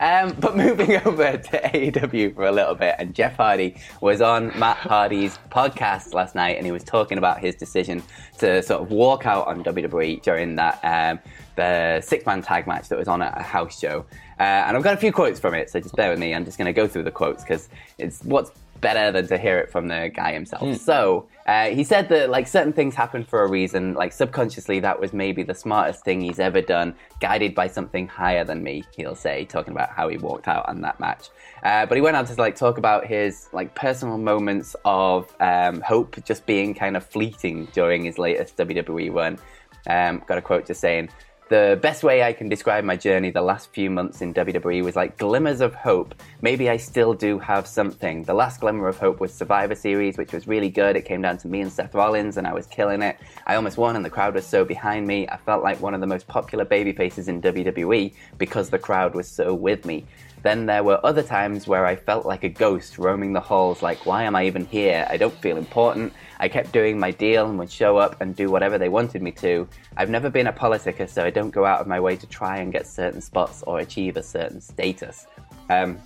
Um, 0.00 0.34
but 0.40 0.56
moving 0.56 0.96
over 1.06 1.36
to 1.36 1.60
AEW 1.60 2.34
for 2.34 2.46
a 2.46 2.52
little 2.52 2.74
bit, 2.74 2.96
and 2.98 3.14
Jeff 3.14 3.36
Hardy 3.36 3.76
was 4.00 4.20
on 4.20 4.46
Matt 4.58 4.78
Hardy's 4.78 5.38
podcast 5.50 6.14
last 6.14 6.34
night, 6.34 6.56
and 6.56 6.66
he 6.66 6.72
was 6.72 6.82
talking 6.82 7.18
about 7.18 7.38
his 7.38 7.54
decision 7.54 8.02
to 8.38 8.62
sort 8.62 8.82
of 8.82 8.90
walk 8.90 9.26
out 9.26 9.46
on 9.46 9.62
WWE 9.62 10.22
during 10.22 10.56
that 10.56 10.80
um, 10.82 11.18
the 11.56 12.00
six 12.00 12.24
man 12.24 12.40
tag 12.42 12.66
match 12.66 12.88
that 12.88 12.98
was 12.98 13.08
on 13.08 13.20
at 13.22 13.38
a 13.38 13.42
house 13.42 13.78
show. 13.78 14.04
Uh, 14.38 14.64
and 14.66 14.76
I've 14.76 14.82
got 14.82 14.94
a 14.94 14.96
few 14.96 15.12
quotes 15.12 15.38
from 15.38 15.52
it, 15.54 15.68
so 15.68 15.78
just 15.78 15.94
bear 15.94 16.08
with 16.10 16.18
me. 16.18 16.34
I'm 16.34 16.46
just 16.46 16.56
going 16.56 16.66
to 16.66 16.72
go 16.72 16.88
through 16.88 17.02
the 17.02 17.10
quotes 17.10 17.42
because 17.42 17.68
it's 17.98 18.22
what's 18.24 18.50
better 18.80 19.12
than 19.12 19.26
to 19.28 19.38
hear 19.38 19.58
it 19.58 19.70
from 19.70 19.88
the 19.88 20.10
guy 20.14 20.32
himself. 20.32 20.62
So 20.80 21.28
uh, 21.46 21.66
he 21.66 21.84
said 21.84 22.08
that 22.08 22.30
like 22.30 22.46
certain 22.46 22.72
things 22.72 22.94
happen 22.94 23.24
for 23.24 23.42
a 23.42 23.48
reason. 23.48 23.94
Like 23.94 24.12
subconsciously, 24.12 24.80
that 24.80 25.00
was 25.00 25.12
maybe 25.12 25.42
the 25.42 25.54
smartest 25.54 26.04
thing 26.04 26.20
he's 26.20 26.38
ever 26.38 26.60
done, 26.60 26.94
guided 27.20 27.54
by 27.54 27.68
something 27.68 28.08
higher 28.08 28.44
than 28.44 28.62
me. 28.62 28.84
He'll 28.96 29.14
say, 29.14 29.44
talking 29.44 29.72
about 29.72 29.90
how 29.90 30.08
he 30.08 30.16
walked 30.16 30.48
out 30.48 30.68
on 30.68 30.80
that 30.82 31.00
match. 31.00 31.28
Uh, 31.62 31.86
but 31.86 31.96
he 31.96 32.00
went 32.02 32.16
on 32.16 32.24
to 32.26 32.34
like 32.34 32.56
talk 32.56 32.78
about 32.78 33.06
his 33.06 33.48
like 33.52 33.74
personal 33.74 34.18
moments 34.18 34.74
of 34.84 35.34
um, 35.40 35.80
hope 35.80 36.22
just 36.24 36.46
being 36.46 36.74
kind 36.74 36.96
of 36.96 37.04
fleeting 37.04 37.66
during 37.72 38.04
his 38.04 38.18
latest 38.18 38.56
WWE 38.56 39.12
run. 39.12 39.38
Um, 39.86 40.22
got 40.26 40.38
a 40.38 40.42
quote 40.42 40.66
just 40.66 40.80
saying. 40.80 41.08
The 41.50 41.76
best 41.82 42.04
way 42.04 42.22
I 42.22 42.32
can 42.32 42.48
describe 42.48 42.84
my 42.84 42.94
journey 42.94 43.32
the 43.32 43.42
last 43.42 43.72
few 43.72 43.90
months 43.90 44.22
in 44.22 44.32
WWE 44.32 44.84
was 44.84 44.94
like 44.94 45.18
glimmers 45.18 45.60
of 45.60 45.74
hope. 45.74 46.14
Maybe 46.42 46.70
I 46.70 46.76
still 46.76 47.12
do 47.12 47.40
have 47.40 47.66
something. 47.66 48.22
The 48.22 48.34
last 48.34 48.60
glimmer 48.60 48.86
of 48.86 48.98
hope 48.98 49.18
was 49.18 49.34
Survivor 49.34 49.74
Series, 49.74 50.16
which 50.16 50.32
was 50.32 50.46
really 50.46 50.68
good. 50.68 50.94
It 50.94 51.06
came 51.06 51.22
down 51.22 51.38
to 51.38 51.48
me 51.48 51.60
and 51.60 51.72
Seth 51.72 51.92
Rollins, 51.92 52.36
and 52.36 52.46
I 52.46 52.54
was 52.54 52.68
killing 52.68 53.02
it. 53.02 53.18
I 53.48 53.56
almost 53.56 53.78
won, 53.78 53.96
and 53.96 54.04
the 54.04 54.10
crowd 54.10 54.34
was 54.34 54.46
so 54.46 54.64
behind 54.64 55.08
me. 55.08 55.26
I 55.26 55.38
felt 55.38 55.64
like 55.64 55.80
one 55.80 55.92
of 55.92 56.00
the 56.00 56.06
most 56.06 56.28
popular 56.28 56.64
baby 56.64 56.92
faces 56.92 57.26
in 57.26 57.42
WWE 57.42 58.14
because 58.38 58.70
the 58.70 58.78
crowd 58.78 59.16
was 59.16 59.26
so 59.26 59.52
with 59.52 59.84
me. 59.84 60.06
Then 60.42 60.66
there 60.66 60.82
were 60.82 61.04
other 61.04 61.22
times 61.22 61.66
where 61.66 61.84
I 61.84 61.96
felt 61.96 62.24
like 62.24 62.44
a 62.44 62.48
ghost 62.48 62.98
roaming 62.98 63.32
the 63.32 63.40
halls, 63.40 63.82
like, 63.82 64.06
why 64.06 64.22
am 64.22 64.34
I 64.34 64.46
even 64.46 64.64
here? 64.64 65.06
I 65.10 65.16
don't 65.16 65.34
feel 65.34 65.58
important. 65.58 66.12
I 66.38 66.48
kept 66.48 66.72
doing 66.72 66.98
my 66.98 67.10
deal 67.10 67.46
and 67.46 67.58
would 67.58 67.70
show 67.70 67.98
up 67.98 68.20
and 68.22 68.34
do 68.34 68.50
whatever 68.50 68.78
they 68.78 68.88
wanted 68.88 69.20
me 69.20 69.32
to. 69.32 69.68
I've 69.98 70.08
never 70.08 70.30
been 70.30 70.46
a 70.46 70.52
politica, 70.52 71.08
so 71.08 71.24
I 71.24 71.30
don't 71.30 71.50
go 71.50 71.66
out 71.66 71.80
of 71.80 71.86
my 71.86 72.00
way 72.00 72.16
to 72.16 72.26
try 72.26 72.58
and 72.58 72.72
get 72.72 72.86
certain 72.86 73.20
spots 73.20 73.62
or 73.66 73.80
achieve 73.80 74.16
a 74.16 74.22
certain 74.22 74.60
status. 74.60 75.26
Um, 75.68 75.98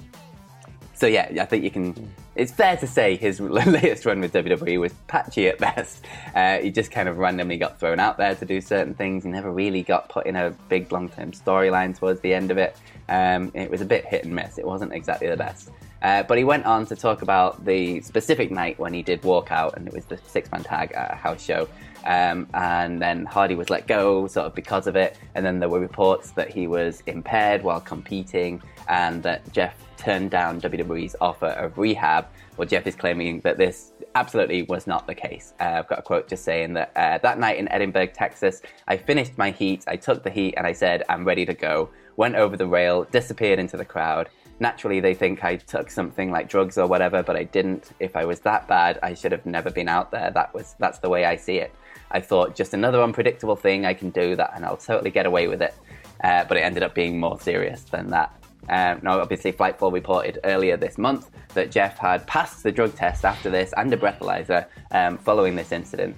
so 0.94 1.06
yeah, 1.06 1.30
I 1.40 1.44
think 1.44 1.62
you 1.62 1.70
can. 1.70 1.94
It's 2.36 2.50
fair 2.50 2.76
to 2.78 2.86
say 2.86 3.16
his 3.16 3.40
latest 3.40 4.04
run 4.04 4.20
with 4.20 4.32
WWE 4.32 4.80
was 4.80 4.92
patchy 5.06 5.48
at 5.48 5.58
best. 5.58 6.04
Uh, 6.34 6.58
he 6.58 6.70
just 6.70 6.90
kind 6.90 7.08
of 7.08 7.18
randomly 7.18 7.56
got 7.56 7.78
thrown 7.78 8.00
out 8.00 8.18
there 8.18 8.34
to 8.34 8.44
do 8.44 8.60
certain 8.60 8.94
things. 8.94 9.24
He 9.24 9.30
never 9.30 9.50
really 9.50 9.82
got 9.82 10.08
put 10.08 10.26
in 10.26 10.34
a 10.36 10.50
big 10.68 10.90
long-term 10.90 11.32
storyline 11.32 11.96
towards 11.96 12.20
the 12.20 12.34
end 12.34 12.50
of 12.50 12.58
it. 12.58 12.76
Um, 13.08 13.52
it 13.54 13.70
was 13.70 13.80
a 13.80 13.84
bit 13.84 14.04
hit 14.04 14.24
and 14.24 14.34
miss. 14.34 14.58
It 14.58 14.66
wasn't 14.66 14.92
exactly 14.92 15.28
the 15.28 15.36
best. 15.36 15.70
Uh, 16.04 16.22
but 16.22 16.36
he 16.36 16.44
went 16.44 16.66
on 16.66 16.84
to 16.84 16.94
talk 16.94 17.22
about 17.22 17.64
the 17.64 17.98
specific 18.02 18.50
night 18.50 18.78
when 18.78 18.92
he 18.92 19.02
did 19.02 19.24
walk 19.24 19.50
out, 19.50 19.74
and 19.74 19.88
it 19.88 19.94
was 19.94 20.04
the 20.04 20.18
six-man 20.26 20.62
tag 20.62 20.92
at 20.92 21.12
a 21.12 21.16
house 21.16 21.42
show. 21.42 21.66
Um, 22.04 22.46
and 22.52 23.00
then 23.00 23.24
Hardy 23.24 23.54
was 23.54 23.70
let 23.70 23.86
go 23.86 24.26
sort 24.26 24.46
of 24.46 24.54
because 24.54 24.86
of 24.86 24.96
it. 24.96 25.16
And 25.34 25.46
then 25.46 25.60
there 25.60 25.70
were 25.70 25.80
reports 25.80 26.32
that 26.32 26.50
he 26.50 26.66
was 26.66 27.02
impaired 27.06 27.62
while 27.62 27.80
competing, 27.80 28.62
and 28.86 29.22
that 29.22 29.50
Jeff 29.54 29.74
turned 29.96 30.30
down 30.30 30.60
WWE's 30.60 31.16
offer 31.22 31.46
of 31.46 31.78
rehab. 31.78 32.26
Well, 32.58 32.68
Jeff 32.68 32.86
is 32.86 32.94
claiming 32.94 33.40
that 33.40 33.56
this 33.56 33.92
absolutely 34.14 34.64
was 34.64 34.86
not 34.86 35.06
the 35.06 35.14
case. 35.14 35.54
Uh, 35.58 35.76
I've 35.78 35.88
got 35.88 36.00
a 36.00 36.02
quote 36.02 36.28
just 36.28 36.44
saying 36.44 36.74
that 36.74 36.92
uh, 36.94 37.16
that 37.22 37.38
night 37.38 37.56
in 37.56 37.66
Edinburg, 37.72 38.12
Texas, 38.12 38.60
I 38.86 38.98
finished 38.98 39.38
my 39.38 39.50
heat, 39.50 39.84
I 39.88 39.96
took 39.96 40.22
the 40.22 40.30
heat, 40.30 40.54
and 40.58 40.66
I 40.66 40.72
said, 40.72 41.02
I'm 41.08 41.24
ready 41.24 41.46
to 41.46 41.54
go. 41.54 41.88
Went 42.16 42.36
over 42.36 42.58
the 42.58 42.66
rail, 42.66 43.04
disappeared 43.04 43.58
into 43.58 43.78
the 43.78 43.86
crowd. 43.86 44.28
Naturally, 44.60 45.00
they 45.00 45.14
think 45.14 45.42
I 45.42 45.56
took 45.56 45.90
something 45.90 46.30
like 46.30 46.48
drugs 46.48 46.78
or 46.78 46.86
whatever, 46.86 47.22
but 47.22 47.36
I 47.36 47.44
didn't. 47.44 47.90
If 47.98 48.16
I 48.16 48.24
was 48.24 48.40
that 48.40 48.68
bad, 48.68 48.98
I 49.02 49.14
should 49.14 49.32
have 49.32 49.44
never 49.44 49.70
been 49.70 49.88
out 49.88 50.10
there. 50.10 50.30
That 50.30 50.54
was 50.54 50.76
that's 50.78 50.98
the 51.00 51.08
way 51.08 51.24
I 51.24 51.36
see 51.36 51.56
it. 51.56 51.74
I 52.10 52.20
thought 52.20 52.54
just 52.54 52.74
another 52.74 53.02
unpredictable 53.02 53.56
thing 53.56 53.84
I 53.84 53.94
can 53.94 54.10
do 54.10 54.36
that, 54.36 54.52
and 54.54 54.64
I'll 54.64 54.76
totally 54.76 55.10
get 55.10 55.26
away 55.26 55.48
with 55.48 55.60
it. 55.60 55.74
Uh, 56.22 56.44
but 56.44 56.56
it 56.56 56.60
ended 56.60 56.82
up 56.82 56.94
being 56.94 57.18
more 57.18 57.38
serious 57.40 57.82
than 57.82 58.10
that. 58.10 58.32
Um, 58.68 59.00
now, 59.02 59.20
obviously, 59.20 59.52
Fightful 59.52 59.92
reported 59.92 60.38
earlier 60.44 60.76
this 60.76 60.96
month 60.96 61.30
that 61.54 61.70
Jeff 61.70 61.98
had 61.98 62.26
passed 62.26 62.62
the 62.62 62.72
drug 62.72 62.94
test 62.94 63.24
after 63.24 63.50
this 63.50 63.74
and 63.76 63.92
a 63.92 63.96
breathalyzer 63.96 64.66
um, 64.92 65.18
following 65.18 65.54
this 65.54 65.72
incident. 65.72 66.16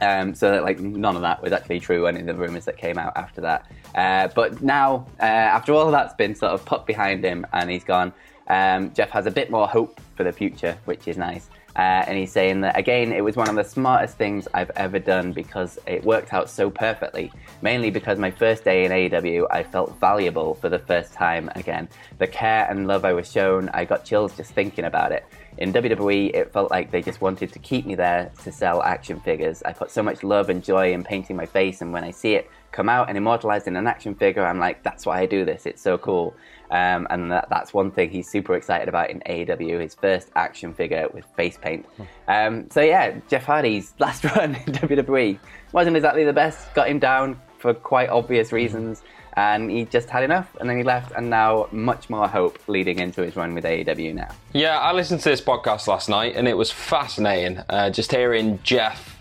Um, 0.00 0.34
so 0.34 0.50
that, 0.50 0.62
like 0.62 0.80
none 0.80 1.16
of 1.16 1.22
that 1.22 1.42
was 1.42 1.52
actually 1.52 1.80
true. 1.80 2.06
Any 2.06 2.20
of 2.20 2.26
the 2.26 2.34
rumors 2.34 2.64
that 2.64 2.76
came 2.76 2.98
out 2.98 3.12
after 3.16 3.40
that. 3.42 3.70
Uh, 3.94 4.28
but 4.34 4.62
now, 4.62 5.06
uh, 5.20 5.24
after 5.24 5.72
all 5.72 5.90
that's 5.90 6.14
been 6.14 6.34
sort 6.34 6.52
of 6.52 6.64
put 6.64 6.86
behind 6.86 7.24
him 7.24 7.46
and 7.52 7.70
he's 7.70 7.84
gone, 7.84 8.12
um, 8.48 8.92
Jeff 8.94 9.10
has 9.10 9.26
a 9.26 9.30
bit 9.30 9.50
more 9.50 9.66
hope 9.68 10.00
for 10.16 10.24
the 10.24 10.32
future, 10.32 10.76
which 10.84 11.08
is 11.08 11.16
nice. 11.16 11.48
Uh, 11.76 12.04
and 12.06 12.16
he's 12.16 12.30
saying 12.30 12.60
that 12.60 12.78
again, 12.78 13.12
it 13.12 13.24
was 13.24 13.34
one 13.34 13.48
of 13.48 13.56
the 13.56 13.64
smartest 13.64 14.16
things 14.16 14.46
I've 14.54 14.70
ever 14.76 14.98
done 15.00 15.32
because 15.32 15.78
it 15.86 16.04
worked 16.04 16.32
out 16.32 16.48
so 16.48 16.70
perfectly. 16.70 17.32
Mainly 17.62 17.90
because 17.90 18.18
my 18.18 18.30
first 18.30 18.62
day 18.62 18.84
in 18.84 18.92
AEW, 18.92 19.46
I 19.50 19.64
felt 19.64 19.98
valuable 19.98 20.54
for 20.54 20.68
the 20.68 20.78
first 20.78 21.12
time 21.12 21.50
again. 21.56 21.88
The 22.18 22.28
care 22.28 22.66
and 22.70 22.86
love 22.86 23.04
I 23.04 23.12
was 23.12 23.30
shown, 23.30 23.68
I 23.70 23.84
got 23.84 24.04
chills 24.04 24.36
just 24.36 24.52
thinking 24.52 24.84
about 24.84 25.10
it. 25.10 25.24
In 25.56 25.72
WWE, 25.72 26.34
it 26.34 26.52
felt 26.52 26.70
like 26.70 26.90
they 26.90 27.00
just 27.00 27.20
wanted 27.20 27.52
to 27.52 27.58
keep 27.60 27.86
me 27.86 27.94
there 27.94 28.32
to 28.42 28.50
sell 28.50 28.82
action 28.82 29.20
figures. 29.20 29.62
I 29.62 29.72
put 29.72 29.90
so 29.90 30.02
much 30.02 30.24
love 30.24 30.50
and 30.50 30.62
joy 30.62 30.92
in 30.92 31.04
painting 31.04 31.36
my 31.36 31.46
face, 31.46 31.80
and 31.80 31.92
when 31.92 32.02
I 32.02 32.10
see 32.10 32.34
it 32.34 32.50
come 32.72 32.88
out 32.88 33.08
and 33.08 33.16
immortalized 33.16 33.68
in 33.68 33.76
an 33.76 33.86
action 33.86 34.16
figure, 34.16 34.44
I'm 34.44 34.58
like, 34.58 34.82
that's 34.82 35.06
why 35.06 35.20
I 35.20 35.26
do 35.26 35.44
this. 35.44 35.64
It's 35.64 35.80
so 35.80 35.96
cool. 35.96 36.34
Um, 36.70 37.06
and 37.10 37.30
that, 37.30 37.48
that's 37.50 37.74
one 37.74 37.90
thing 37.90 38.10
he's 38.10 38.28
super 38.28 38.54
excited 38.54 38.88
about 38.88 39.10
in 39.10 39.20
AEW, 39.20 39.80
his 39.80 39.94
first 39.94 40.30
action 40.34 40.74
figure 40.74 41.08
with 41.12 41.24
face 41.36 41.58
paint. 41.60 41.86
Um, 42.26 42.70
so 42.70 42.80
yeah, 42.80 43.16
Jeff 43.28 43.44
Hardy's 43.44 43.94
last 43.98 44.24
run 44.24 44.54
in 44.54 44.72
WWE 44.72 45.38
wasn't 45.72 45.96
exactly 45.96 46.24
the 46.24 46.32
best. 46.32 46.72
Got 46.74 46.88
him 46.88 46.98
down 46.98 47.40
for 47.58 47.74
quite 47.74 48.08
obvious 48.10 48.52
reasons, 48.52 49.02
and 49.34 49.70
he 49.70 49.84
just 49.84 50.10
had 50.10 50.22
enough, 50.22 50.54
and 50.60 50.68
then 50.68 50.76
he 50.76 50.82
left, 50.82 51.12
and 51.16 51.30
now 51.30 51.68
much 51.72 52.10
more 52.10 52.28
hope 52.28 52.58
leading 52.68 52.98
into 52.98 53.22
his 53.22 53.36
run 53.36 53.54
with 53.54 53.64
AEW 53.64 54.14
now. 54.14 54.28
Yeah, 54.52 54.78
I 54.78 54.92
listened 54.92 55.20
to 55.20 55.30
this 55.30 55.40
podcast 55.40 55.86
last 55.86 56.08
night, 56.08 56.36
and 56.36 56.46
it 56.46 56.56
was 56.56 56.70
fascinating. 56.70 57.62
Uh, 57.68 57.90
just 57.90 58.10
hearing 58.12 58.58
Jeff 58.62 59.13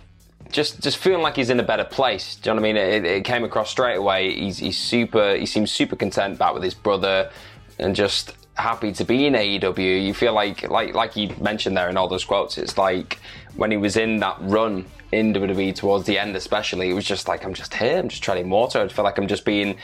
just 0.54 0.80
just 0.80 0.98
feeling 0.98 1.22
like 1.22 1.36
he's 1.36 1.50
in 1.50 1.60
a 1.60 1.64
better 1.64 1.84
place. 1.84 2.36
Do 2.36 2.50
you 2.50 2.56
know 2.56 2.62
what 2.62 2.70
I 2.70 2.74
mean? 2.74 2.78
It, 2.78 3.06
it 3.06 3.26
came 3.26 3.44
across 3.44 3.70
straight 3.70 3.98
away. 3.98 4.34
He's, 4.34 4.60
he's 4.60 4.78
super. 4.78 5.36
He 5.36 5.46
seems 5.46 5.72
super 5.72 5.96
content 5.96 6.38
back 6.38 6.54
with 6.54 6.64
his 6.64 6.74
brother, 6.74 7.32
and 7.80 7.96
just 7.96 8.34
happy 8.56 8.92
to 8.94 9.04
be 9.04 9.26
in 9.26 9.34
AEW. 9.34 10.06
You 10.06 10.14
feel 10.14 10.34
like 10.34 10.70
like 10.70 10.94
like 10.94 11.16
you 11.16 11.36
mentioned 11.42 11.76
there 11.76 11.90
in 11.90 11.98
all 11.98 12.08
those 12.08 12.24
quotes. 12.24 12.58
It's 12.58 12.78
like 12.78 13.20
when 13.56 13.72
he 13.72 13.78
was 13.78 13.98
in 13.98 14.20
that 14.20 14.38
run 14.40 14.86
in 15.14 15.34
WWE 15.34 15.76
towards 15.76 16.06
the 16.06 16.20
end, 16.20 16.36
especially. 16.36 16.90
It 16.90 16.94
was 16.94 17.06
just 17.06 17.28
like 17.28 17.46
I'm 17.46 17.54
just 17.54 17.74
here. 17.74 17.98
I'm 17.98 18.10
just 18.10 18.24
treading 18.24 18.50
water. 18.50 18.82
I 18.82 18.88
feel 18.88 19.06
like 19.06 19.18
I'm 19.18 19.28
just 19.28 19.46
being. 19.46 19.78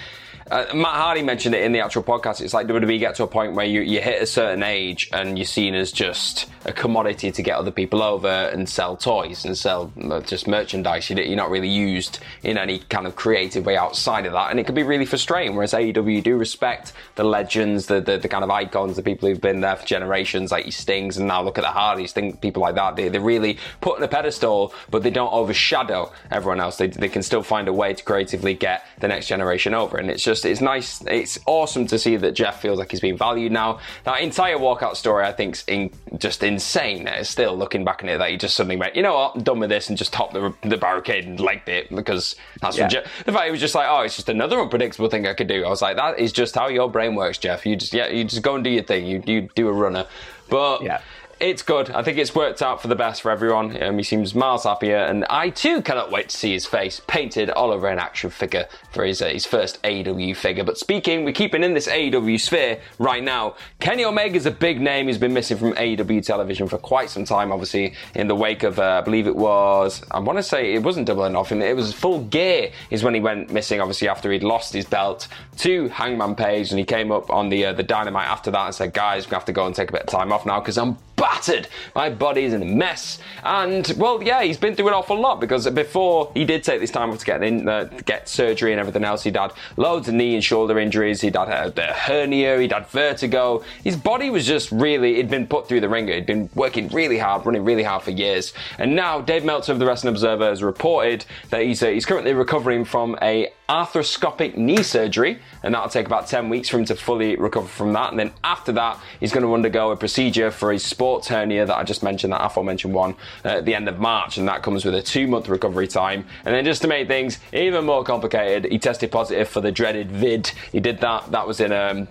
Uh, 0.52 0.66
Matt 0.74 0.96
Hardy 0.96 1.22
mentioned 1.22 1.54
it 1.54 1.64
in 1.64 1.74
the 1.74 1.80
actual 1.80 2.02
podcast. 2.02 2.42
It's 2.42 2.56
like 2.56 2.66
WWE 2.66 2.98
get 2.98 3.16
to 3.16 3.24
a 3.24 3.28
point 3.28 3.54
where 3.54 3.68
you, 3.68 3.82
you 3.82 4.02
hit 4.02 4.20
a 4.22 4.26
certain 4.26 4.64
age 4.64 5.08
and 5.14 5.38
you're 5.38 5.46
seen 5.46 5.76
as 5.76 5.92
just 5.92 6.50
a 6.66 6.74
commodity 6.74 7.32
to 7.32 7.44
get 7.44 7.56
other 7.56 7.70
people 7.70 8.02
over 8.02 8.28
and 8.28 8.68
sell 8.68 8.98
toys 8.98 9.46
and 9.46 9.56
sell 9.56 9.94
uh, 10.10 10.22
just 10.22 10.48
merchandise. 10.48 11.08
You're 11.10 11.36
not 11.36 11.52
really 11.52 11.70
used 11.70 12.18
in 12.42 12.58
any 12.58 12.80
kind 12.80 13.06
of 13.06 13.16
creative 13.16 13.68
way 13.68 13.78
outside 13.78 14.26
of 14.26 14.34
that, 14.34 14.50
and 14.50 14.60
it 14.60 14.66
can 14.66 14.74
be 14.74 14.82
really 14.82 15.06
frustrating. 15.06 15.56
Whereas 15.56 15.74
AEW 15.74 16.24
do 16.24 16.36
respect 16.36 16.94
the 17.16 17.24
legends, 17.24 17.86
the, 17.86 18.02
the, 18.02 18.18
the 18.18 18.28
kind 18.28 18.44
of 18.44 18.50
icons, 18.50 18.96
the 18.96 19.04
people 19.04 19.30
who've 19.30 19.42
been 19.42 19.62
there 19.62 19.76
for 19.76 19.86
generations, 19.86 20.52
like 20.52 20.72
Stings, 20.72 21.18
and 21.18 21.28
now 21.28 21.44
look 21.44 21.60
at 21.60 21.64
the 21.64 21.68
Hardys, 21.68 22.12
think 22.12 22.42
people 22.42 22.62
like 22.62 22.76
that. 22.76 22.96
They, 22.96 23.10
they're 23.10 23.22
really 23.22 23.60
put 23.82 23.98
on 23.98 24.04
a 24.04 24.08
pedestal, 24.08 24.74
but 24.90 25.04
they 25.04 25.12
don't 25.12 25.19
overshadow 25.28 26.12
everyone 26.32 26.60
else. 26.60 26.78
They, 26.78 26.88
they 26.88 27.10
can 27.10 27.24
still 27.24 27.44
find 27.44 27.68
a 27.68 27.74
way 27.74 27.94
to 27.94 28.04
creatively 28.04 28.54
get 28.54 28.86
the 29.00 29.08
next 29.08 29.28
generation 29.28 29.74
over, 29.74 29.98
and 29.98 30.10
it's 30.10 30.24
just 30.24 30.46
it's 30.46 30.62
nice. 30.62 31.02
It's 31.08 31.40
awesome 31.46 31.88
to 31.88 32.00
see 32.00 32.16
that 32.18 32.34
Jeff 32.34 32.62
feels 32.62 32.80
like 32.80 32.92
he's 32.92 33.00
being 33.02 33.18
valued 33.18 33.52
now. 33.52 33.80
That 34.06 34.22
entire 34.22 34.58
walkout 34.58 34.96
story, 34.96 35.26
I 35.26 35.32
think, 35.34 35.56
is 35.56 35.64
in, 35.68 35.92
just 36.18 36.44
insane. 36.44 37.08
It's 37.08 37.30
still 37.30 37.58
looking 37.58 37.84
back 37.84 38.04
on 38.04 38.10
it 38.10 38.18
that 38.20 38.30
he 38.30 38.38
just 38.38 38.56
suddenly 38.56 38.78
went, 38.78 38.96
you 38.96 39.02
know 39.04 39.16
what, 39.16 39.36
I'm 39.36 39.44
done 39.44 39.60
with 39.60 39.70
this, 39.70 39.90
and 39.90 39.98
just 39.98 40.14
topped 40.14 40.34
the, 40.34 40.54
the 40.64 40.78
barricade 40.78 41.26
and 41.26 41.40
legged 41.40 41.68
it 41.70 41.94
because 41.96 42.36
that's 42.62 42.78
Yeah. 42.78 42.84
what 42.86 42.92
Jeff. 42.92 43.24
The 43.26 43.32
fact 43.32 43.46
he 43.46 43.52
was 43.52 43.60
just 43.60 43.76
like, 43.76 43.88
oh, 43.90 44.02
it's 44.02 44.16
just 44.16 44.30
another 44.30 44.60
unpredictable 44.60 45.10
thing 45.10 45.28
I 45.28 45.34
could 45.34 45.48
do. 45.48 45.66
I 45.66 45.70
was 45.70 45.82
like, 45.82 45.96
that 45.98 46.20
is 46.20 46.32
just 46.32 46.56
how 46.56 46.68
your 46.68 46.90
brain 46.90 47.16
works, 47.16 47.38
Jeff. 47.38 47.66
You 47.66 47.76
just 47.76 47.94
yeah, 47.94 48.08
you 48.08 48.24
just 48.24 48.42
go 48.42 48.56
and 48.56 48.64
do 48.64 48.70
your 48.70 48.84
thing. 48.84 49.06
You 49.06 49.24
you 49.26 49.50
do 49.56 49.68
a 49.68 49.74
runner, 49.74 50.06
but 50.50 50.82
Yeah. 50.84 51.02
It's 51.40 51.62
good. 51.62 51.90
I 51.92 52.04
think 52.04 52.18
it's 52.18 52.36
worked 52.36 52.62
out 52.62 52.82
for 52.82 52.88
the 52.90 52.96
best 52.96 53.22
for 53.22 53.32
everyone. 53.32 53.82
Um, 53.82 53.98
he 53.98 54.04
seems 54.04 54.36
miles 54.36 54.64
happier, 54.66 54.98
and 54.98 55.26
I 55.30 55.50
too 55.50 55.82
cannot 55.82 56.12
wait 56.12 56.30
to 56.30 56.38
see 56.38 56.52
his 56.52 56.66
face 56.66 57.02
painted 57.08 57.50
all 57.50 57.72
over 57.72 57.88
an 57.88 58.00
action 58.00 58.30
figure 58.30 58.68
for 58.92 59.06
his 59.06 59.22
uh, 59.22 59.30
his 59.30 59.46
first 59.46 59.82
AEW 59.84 60.36
figure. 60.36 60.64
But 60.64 60.78
speaking, 60.78 61.24
we're 61.24 61.34
keeping 61.34 61.64
in 61.64 61.74
this 61.74 61.88
AEW 61.88 62.40
sphere 62.40 62.80
right 62.98 63.24
now. 63.24 63.56
Kenny 63.80 64.04
Omega's 64.04 64.46
a 64.46 64.52
big 64.52 64.82
name. 64.82 65.08
He's 65.08 65.18
been 65.18 65.34
missing 65.34 65.58
from 65.58 65.74
AEW 65.74 66.26
television 66.26 66.68
for 66.68 66.78
quite 66.78 67.10
some 67.10 67.24
time. 67.24 67.52
Obviously, 67.52 67.94
in 68.16 68.28
the 68.28 68.36
wake 68.36 68.64
of 68.64 68.80
uh, 68.80 69.00
I 69.00 69.02
believe 69.02 69.28
it 69.28 69.36
was 69.36 70.04
I 70.12 70.20
want 70.20 70.40
to 70.40 70.44
say 70.44 70.74
it 70.74 70.84
wasn't 70.84 71.08
Double 71.08 71.30
Nothing. 71.30 71.62
It 71.62 71.76
was 71.76 71.94
Full 71.94 72.24
Gear 72.26 72.72
is 72.90 73.04
when 73.04 73.14
he 73.14 73.22
went 73.22 73.52
missing. 73.52 73.80
Obviously, 73.80 74.10
after 74.10 74.32
he'd 74.32 74.44
lost 74.44 74.74
his 74.74 74.86
belt 74.86 75.28
to 75.58 75.88
Hangman 75.90 76.36
Page, 76.36 76.72
and 76.72 76.80
he 76.80 76.86
came 76.86 77.12
up 77.12 77.30
on 77.30 77.50
the 77.50 77.68
uh, 77.68 77.74
the 77.74 77.84
Dynamite 77.84 78.28
after 78.28 78.52
that 78.52 78.66
and 78.66 78.76
said, 78.76 78.94
"Guys, 78.94 79.30
we 79.30 79.34
have 79.36 79.46
to 79.46 79.54
go 79.54 79.66
and 79.66 79.74
take 79.74 79.90
a 79.90 79.94
bit 79.94 80.02
of 80.02 80.08
time 80.08 80.34
off 80.34 80.46
now 80.46 80.60
because 80.60 80.78
I'm 80.78 80.98
battered. 81.20 81.68
My 81.96 82.10
body's 82.10 82.54
in 82.54 82.62
a 82.62 82.66
mess. 82.66 83.20
And 83.44 83.94
well, 83.98 84.24
yeah, 84.24 84.42
he's 84.42 84.58
been 84.58 84.76
through 84.76 84.88
an 84.88 84.94
awful 84.94 85.20
lot 85.20 85.40
because 85.40 85.70
before 85.70 86.32
he 86.34 86.46
did 86.46 86.64
take 86.64 86.80
this 86.80 86.92
time 86.92 87.10
off 87.10 87.20
to 87.20 87.26
get 87.26 87.44
in, 87.44 87.68
uh, 87.68 87.86
get 88.06 88.30
surgery 88.30 88.72
and 88.72 88.80
everything 88.80 89.04
else, 89.04 89.24
he'd 89.24 89.36
had 89.36 89.52
loads 89.78 90.08
of 90.08 90.14
knee 90.14 90.34
and 90.34 90.44
shoulder 90.44 90.80
injuries. 90.80 91.22
He'd 91.22 91.36
had 91.36 91.50
a, 91.50 91.90
a 91.90 91.94
hernia. 91.94 92.60
He'd 92.60 92.72
had 92.72 92.88
vertigo. 92.88 93.64
His 93.84 93.98
body 93.98 94.30
was 94.30 94.48
just 94.48 94.72
really. 94.72 95.16
He'd 95.16 95.30
been 95.30 95.48
put 95.48 95.68
through 95.68 95.82
the 95.82 95.90
ringer. 95.90 96.14
He'd 96.14 96.26
been 96.26 96.50
working 96.56 96.88
really 96.90 97.18
hard, 97.18 97.46
running 97.46 97.66
really 97.66 97.84
hard 97.84 98.04
for 98.04 98.12
years. 98.12 98.54
And 98.78 98.96
now 98.96 99.22
Dave 99.22 99.44
Meltzer 99.44 99.74
of 99.74 99.80
the 99.80 99.86
Wrestling 99.86 100.14
Observer 100.14 100.46
has 100.46 100.64
reported 100.64 101.26
that 101.50 101.62
he's 101.62 101.84
uh, 101.84 101.88
he's 101.88 102.06
currently 102.06 102.34
recovering 102.34 102.86
from 102.86 103.18
a 103.22 103.52
arthroscopic 103.70 104.58
knee 104.58 104.82
surgery, 104.82 105.40
and 105.64 105.74
that'll 105.74 105.90
take 105.90 106.08
about 106.08 106.28
10 106.28 106.50
weeks 106.50 106.68
for 106.68 106.80
him 106.80 106.86
to 106.86 106.96
fully 106.96 107.36
recover 107.36 107.68
from 107.68 107.94
that. 107.94 108.10
And 108.10 108.20
then 108.20 108.32
after 108.44 108.72
that, 108.74 109.00
he's 109.20 109.32
going 109.32 109.46
to 109.46 109.54
undergo 109.54 109.92
a 109.92 109.96
procedure 109.96 110.50
for 110.50 110.74
his 110.74 110.84
sports 110.84 111.28
hernia 111.28 111.68
that 111.68 111.78
I 111.78 111.84
just 111.84 112.02
mentioned, 112.02 112.34
that 112.34 112.44
aforementioned 112.44 112.94
one, 112.94 113.16
uh, 113.46 113.50
at 113.50 113.66
the 113.66 113.76
end 113.76 113.88
of 113.88 114.00
March, 114.00 114.38
and 114.38 114.48
that 114.48 114.64
comes 114.64 114.84
with 114.84 114.96
a 114.96 115.02
two 115.02 115.28
month 115.28 115.48
recovery 115.48 115.88
time. 115.88 116.26
And 116.46 116.56
then 116.56 116.66
just 116.66 116.82
to 116.82 116.88
make 116.88 117.08
things 117.08 117.40
even 117.54 117.86
more 117.86 118.04
complicated, 118.04 118.72
he 118.72 118.80
tested 118.80 119.12
positive 119.12 119.48
for 119.48 119.62
the 119.62 119.72
dreaded 119.72 120.12
vid. 120.12 120.48
He 120.72 120.80
did 120.80 121.00
that, 121.02 121.32
that 121.32 121.48
was 121.48 121.60
in 121.60 121.72
um, 121.72 122.08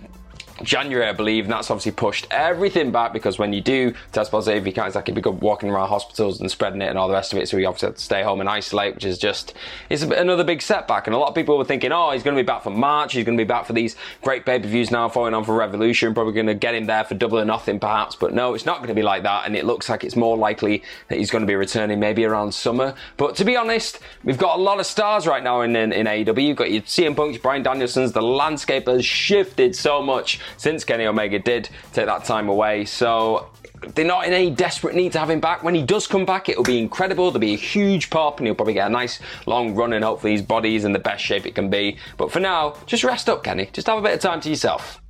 January, 0.63 1.07
I 1.07 1.13
believe, 1.13 1.45
and 1.45 1.53
that's 1.53 1.69
obviously 1.71 1.91
pushed 1.91 2.27
everything 2.31 2.91
back 2.91 3.13
because 3.13 3.39
when 3.39 3.53
you 3.53 3.61
do 3.61 3.93
test 4.11 4.31
positive, 4.31 4.65
you 4.65 4.73
can't 4.73 4.87
exactly 4.87 5.13
be 5.13 5.21
walking 5.21 5.69
around 5.69 5.89
hospitals 5.89 6.39
and 6.39 6.49
spreading 6.49 6.81
it 6.81 6.89
and 6.89 6.97
all 6.97 7.07
the 7.07 7.13
rest 7.13 7.33
of 7.33 7.39
it. 7.39 7.47
So 7.47 7.57
you 7.57 7.67
obviously 7.67 7.87
have 7.87 7.95
to 7.95 8.01
stay 8.01 8.23
home 8.23 8.39
and 8.39 8.49
isolate, 8.49 8.95
which 8.95 9.05
is 9.05 9.17
just 9.17 9.53
it's 9.89 10.03
another 10.03 10.43
big 10.43 10.61
setback. 10.61 11.07
And 11.07 11.15
a 11.15 11.19
lot 11.19 11.29
of 11.29 11.35
people 11.35 11.57
were 11.57 11.65
thinking, 11.65 11.91
oh, 11.91 12.11
he's 12.11 12.23
going 12.23 12.35
to 12.35 12.41
be 12.41 12.45
back 12.45 12.63
for 12.63 12.69
March. 12.69 13.13
He's 13.13 13.25
going 13.25 13.37
to 13.37 13.43
be 13.43 13.47
back 13.47 13.65
for 13.65 13.73
these 13.73 13.95
great 14.21 14.45
pay 14.45 14.59
per 14.59 14.67
views 14.67 14.91
now, 14.91 15.09
following 15.09 15.33
on 15.33 15.43
for 15.43 15.55
Revolution. 15.55 16.13
Probably 16.13 16.33
going 16.33 16.47
to 16.47 16.55
get 16.55 16.75
him 16.75 16.85
there 16.85 17.03
for 17.03 17.15
double 17.15 17.39
or 17.39 17.45
nothing, 17.45 17.79
perhaps. 17.79 18.15
But 18.15 18.33
no, 18.33 18.53
it's 18.53 18.65
not 18.65 18.77
going 18.77 18.89
to 18.89 18.93
be 18.93 19.01
like 19.01 19.23
that. 19.23 19.45
And 19.45 19.55
it 19.55 19.65
looks 19.65 19.89
like 19.89 20.03
it's 20.03 20.15
more 20.15 20.37
likely 20.37 20.83
that 21.07 21.17
he's 21.17 21.31
going 21.31 21.41
to 21.41 21.47
be 21.47 21.55
returning 21.55 21.99
maybe 21.99 22.25
around 22.25 22.53
summer. 22.53 22.93
But 23.17 23.35
to 23.37 23.45
be 23.45 23.55
honest, 23.55 23.99
we've 24.23 24.37
got 24.37 24.59
a 24.59 24.61
lot 24.61 24.79
of 24.79 24.85
stars 24.85 25.27
right 25.27 25.43
now 25.43 25.61
in 25.61 25.75
in, 25.75 25.91
in 25.93 26.05
AEW. 26.05 26.47
You've 26.47 26.57
got 26.57 26.71
your 26.71 26.81
CM 26.83 27.15
Punk's, 27.15 27.37
Bryan 27.37 27.63
Danielson's. 27.63 28.11
The 28.11 28.21
landscape 28.21 28.87
has 28.87 29.05
shifted 29.05 29.75
so 29.75 30.01
much 30.01 30.39
since 30.57 30.83
Kenny 30.83 31.05
Omega 31.05 31.39
did 31.39 31.69
take 31.93 32.05
that 32.05 32.25
time 32.25 32.49
away. 32.49 32.85
So 32.85 33.49
they're 33.95 34.05
not 34.05 34.25
in 34.25 34.33
any 34.33 34.49
desperate 34.49 34.95
need 34.95 35.11
to 35.13 35.19
have 35.19 35.29
him 35.29 35.39
back. 35.39 35.63
When 35.63 35.75
he 35.75 35.83
does 35.83 36.07
come 36.07 36.25
back, 36.25 36.49
it'll 36.49 36.63
be 36.63 36.79
incredible. 36.79 37.31
There'll 37.31 37.39
be 37.39 37.53
a 37.53 37.57
huge 37.57 38.09
pop, 38.09 38.39
and 38.39 38.47
he'll 38.47 38.55
probably 38.55 38.73
get 38.73 38.87
a 38.87 38.91
nice 38.91 39.19
long 39.45 39.75
run, 39.75 39.93
and 39.93 40.03
hopefully 40.03 40.33
his 40.33 40.41
body's 40.41 40.85
in 40.85 40.93
the 40.93 40.99
best 40.99 41.23
shape 41.23 41.45
it 41.45 41.55
can 41.55 41.69
be. 41.69 41.97
But 42.17 42.31
for 42.31 42.39
now, 42.39 42.75
just 42.85 43.03
rest 43.03 43.29
up, 43.29 43.43
Kenny. 43.43 43.69
Just 43.71 43.87
have 43.87 43.97
a 43.97 44.01
bit 44.01 44.13
of 44.13 44.19
time 44.19 44.41
to 44.41 44.49
yourself. 44.49 45.01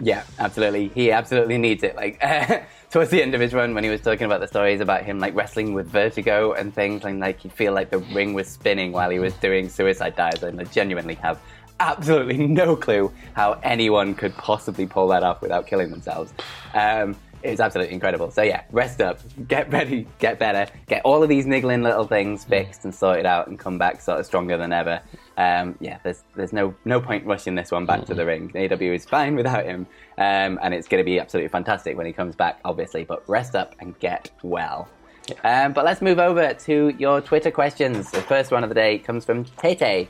Yeah, 0.00 0.24
absolutely. 0.38 0.88
He 0.88 1.10
absolutely 1.10 1.58
needs 1.58 1.82
it. 1.82 1.96
Like 1.96 2.20
towards 2.90 3.10
the 3.10 3.22
end 3.22 3.34
of 3.34 3.40
his 3.40 3.54
run, 3.54 3.74
when 3.74 3.84
he 3.84 3.90
was 3.90 4.00
talking 4.00 4.26
about 4.26 4.40
the 4.40 4.48
stories 4.48 4.80
about 4.80 5.04
him 5.04 5.18
like 5.18 5.34
wrestling 5.34 5.74
with 5.74 5.88
vertigo 5.88 6.52
and 6.52 6.74
things, 6.74 7.04
and 7.04 7.20
like 7.20 7.40
he'd 7.40 7.52
feel 7.52 7.72
like 7.72 7.90
the 7.90 7.98
ring 7.98 8.34
was 8.34 8.48
spinning 8.48 8.92
while 8.92 9.10
he 9.10 9.18
was 9.18 9.34
doing 9.34 9.68
suicide 9.68 10.16
dives, 10.16 10.42
and 10.42 10.60
I 10.60 10.64
genuinely 10.64 11.14
have 11.14 11.40
absolutely 11.80 12.46
no 12.46 12.76
clue 12.76 13.12
how 13.34 13.58
anyone 13.62 14.14
could 14.14 14.34
possibly 14.36 14.86
pull 14.86 15.08
that 15.08 15.22
off 15.22 15.42
without 15.42 15.66
killing 15.66 15.90
themselves. 15.90 16.32
Um, 16.74 17.16
it 17.42 17.50
was 17.50 17.60
absolutely 17.60 17.94
incredible. 17.94 18.30
So 18.30 18.42
yeah, 18.42 18.62
rest 18.72 19.00
up, 19.00 19.20
get 19.46 19.70
ready, 19.70 20.06
get 20.18 20.38
better, 20.38 20.70
get 20.88 21.02
all 21.04 21.22
of 21.22 21.28
these 21.28 21.46
niggling 21.46 21.82
little 21.82 22.06
things 22.06 22.44
fixed 22.44 22.84
and 22.84 22.94
sorted 22.94 23.26
out, 23.26 23.46
and 23.46 23.58
come 23.58 23.78
back 23.78 24.00
sort 24.00 24.18
of 24.18 24.26
stronger 24.26 24.56
than 24.56 24.72
ever. 24.72 25.00
Um, 25.36 25.76
yeah, 25.80 25.98
there's 26.02 26.22
there's 26.34 26.52
no 26.52 26.74
no 26.84 27.00
point 27.00 27.24
rushing 27.26 27.54
this 27.54 27.70
one 27.70 27.86
back 27.86 28.04
to 28.06 28.14
the 28.14 28.26
ring. 28.26 28.50
AEW 28.50 28.94
is 28.94 29.04
fine 29.04 29.36
without 29.36 29.64
him, 29.64 29.86
um, 30.18 30.58
and 30.62 30.74
it's 30.74 30.88
going 30.88 31.00
to 31.00 31.04
be 31.04 31.20
absolutely 31.20 31.48
fantastic 31.48 31.96
when 31.96 32.06
he 32.06 32.12
comes 32.12 32.34
back, 32.34 32.58
obviously. 32.64 33.04
But 33.04 33.28
rest 33.28 33.54
up 33.54 33.74
and 33.78 33.98
get 34.00 34.30
well. 34.42 34.88
Um, 35.44 35.72
but 35.72 35.84
let's 35.84 36.00
move 36.00 36.18
over 36.18 36.54
to 36.54 36.94
your 36.98 37.20
Twitter 37.20 37.50
questions. 37.50 38.10
The 38.10 38.22
first 38.22 38.50
one 38.50 38.62
of 38.62 38.68
the 38.68 38.74
day 38.74 38.98
comes 38.98 39.24
from 39.24 39.44
Tete 39.44 40.08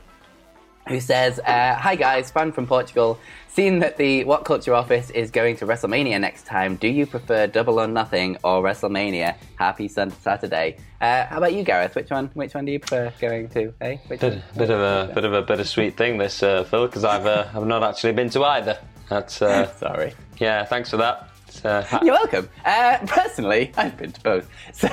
who 0.88 1.00
says, 1.00 1.38
uh, 1.40 1.74
Hi 1.74 1.96
guys, 1.96 2.30
fan 2.30 2.52
from 2.52 2.66
Portugal. 2.66 3.18
Seeing 3.48 3.78
that 3.80 3.96
the 3.96 4.22
What 4.24 4.44
Culture 4.44 4.74
office 4.74 5.08
is 5.10 5.30
going 5.30 5.56
to 5.56 5.66
WrestleMania 5.66 6.20
next 6.20 6.44
time, 6.46 6.76
do 6.76 6.88
you 6.88 7.06
prefer 7.06 7.46
Double 7.46 7.80
or 7.80 7.86
Nothing 7.86 8.36
or 8.44 8.62
WrestleMania? 8.62 9.34
Happy 9.58 9.88
Sun- 9.88 10.10
Saturday. 10.10 10.76
Uh, 11.00 11.24
how 11.26 11.38
about 11.38 11.54
you, 11.54 11.62
Gareth? 11.62 11.94
Which 11.94 12.10
one? 12.10 12.30
Which 12.34 12.54
one 12.54 12.66
do 12.66 12.72
you 12.72 12.78
prefer 12.78 13.12
going 13.18 13.48
to? 13.50 13.72
Hey, 13.80 14.00
which 14.08 14.20
Bit, 14.20 14.42
bit 14.56 14.70
of 14.70 14.80
a 14.80 15.12
bit 15.14 15.24
of 15.24 15.32
a 15.32 15.40
bittersweet 15.42 15.96
thing, 15.96 16.18
this 16.18 16.42
uh, 16.42 16.64
Phil, 16.64 16.86
because 16.86 17.04
I've 17.04 17.24
uh, 17.26 17.46
I've 17.54 17.66
not 17.66 17.82
actually 17.82 18.12
been 18.12 18.28
to 18.30 18.44
either. 18.44 18.78
That's 19.08 19.40
uh, 19.40 19.72
Sorry. 19.78 20.12
yeah. 20.38 20.64
Thanks 20.64 20.90
for 20.90 20.98
that. 20.98 21.30
Uh, 21.64 21.82
ha- 21.82 22.00
You're 22.02 22.12
welcome. 22.14 22.50
Uh, 22.64 22.98
personally, 23.06 23.72
I've 23.78 23.96
been 23.96 24.12
to 24.12 24.20
both. 24.20 24.48
So 24.74 24.88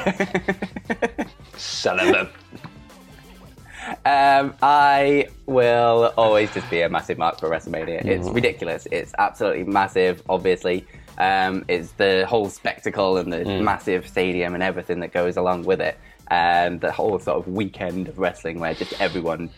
son 1.58 2.00
of 2.00 2.08
a. 2.10 2.32
Um, 4.06 4.54
I 4.62 5.28
will 5.46 6.14
always 6.18 6.54
just 6.54 6.70
be 6.70 6.82
a 6.82 6.90
massive 6.90 7.18
mark 7.18 7.40
for 7.40 7.50
WrestleMania. 7.50 8.06
It's 8.06 8.28
ridiculous. 8.30 8.88
It's 8.92 9.14
absolutely 9.18 9.64
massive, 9.66 10.22
obviously. 10.30 10.86
Um, 11.18 11.64
it's 11.68 11.92
the 11.92 12.26
whole 12.28 12.50
spectacle 12.50 13.18
and 13.18 13.32
the 13.32 13.44
massive 13.62 14.08
stadium 14.08 14.54
and 14.54 14.64
everything 14.64 15.00
that 15.02 15.12
goes 15.12 15.38
along 15.38 15.64
with 15.64 15.82
it. 15.82 15.98
And 16.30 16.82
the 16.82 16.92
whole 16.92 17.20
sort 17.20 17.38
of 17.38 17.48
weekend 17.48 18.08
of 18.08 18.18
wrestling 18.18 18.60
where 18.60 18.74
just 18.74 19.00
everyone 19.02 19.50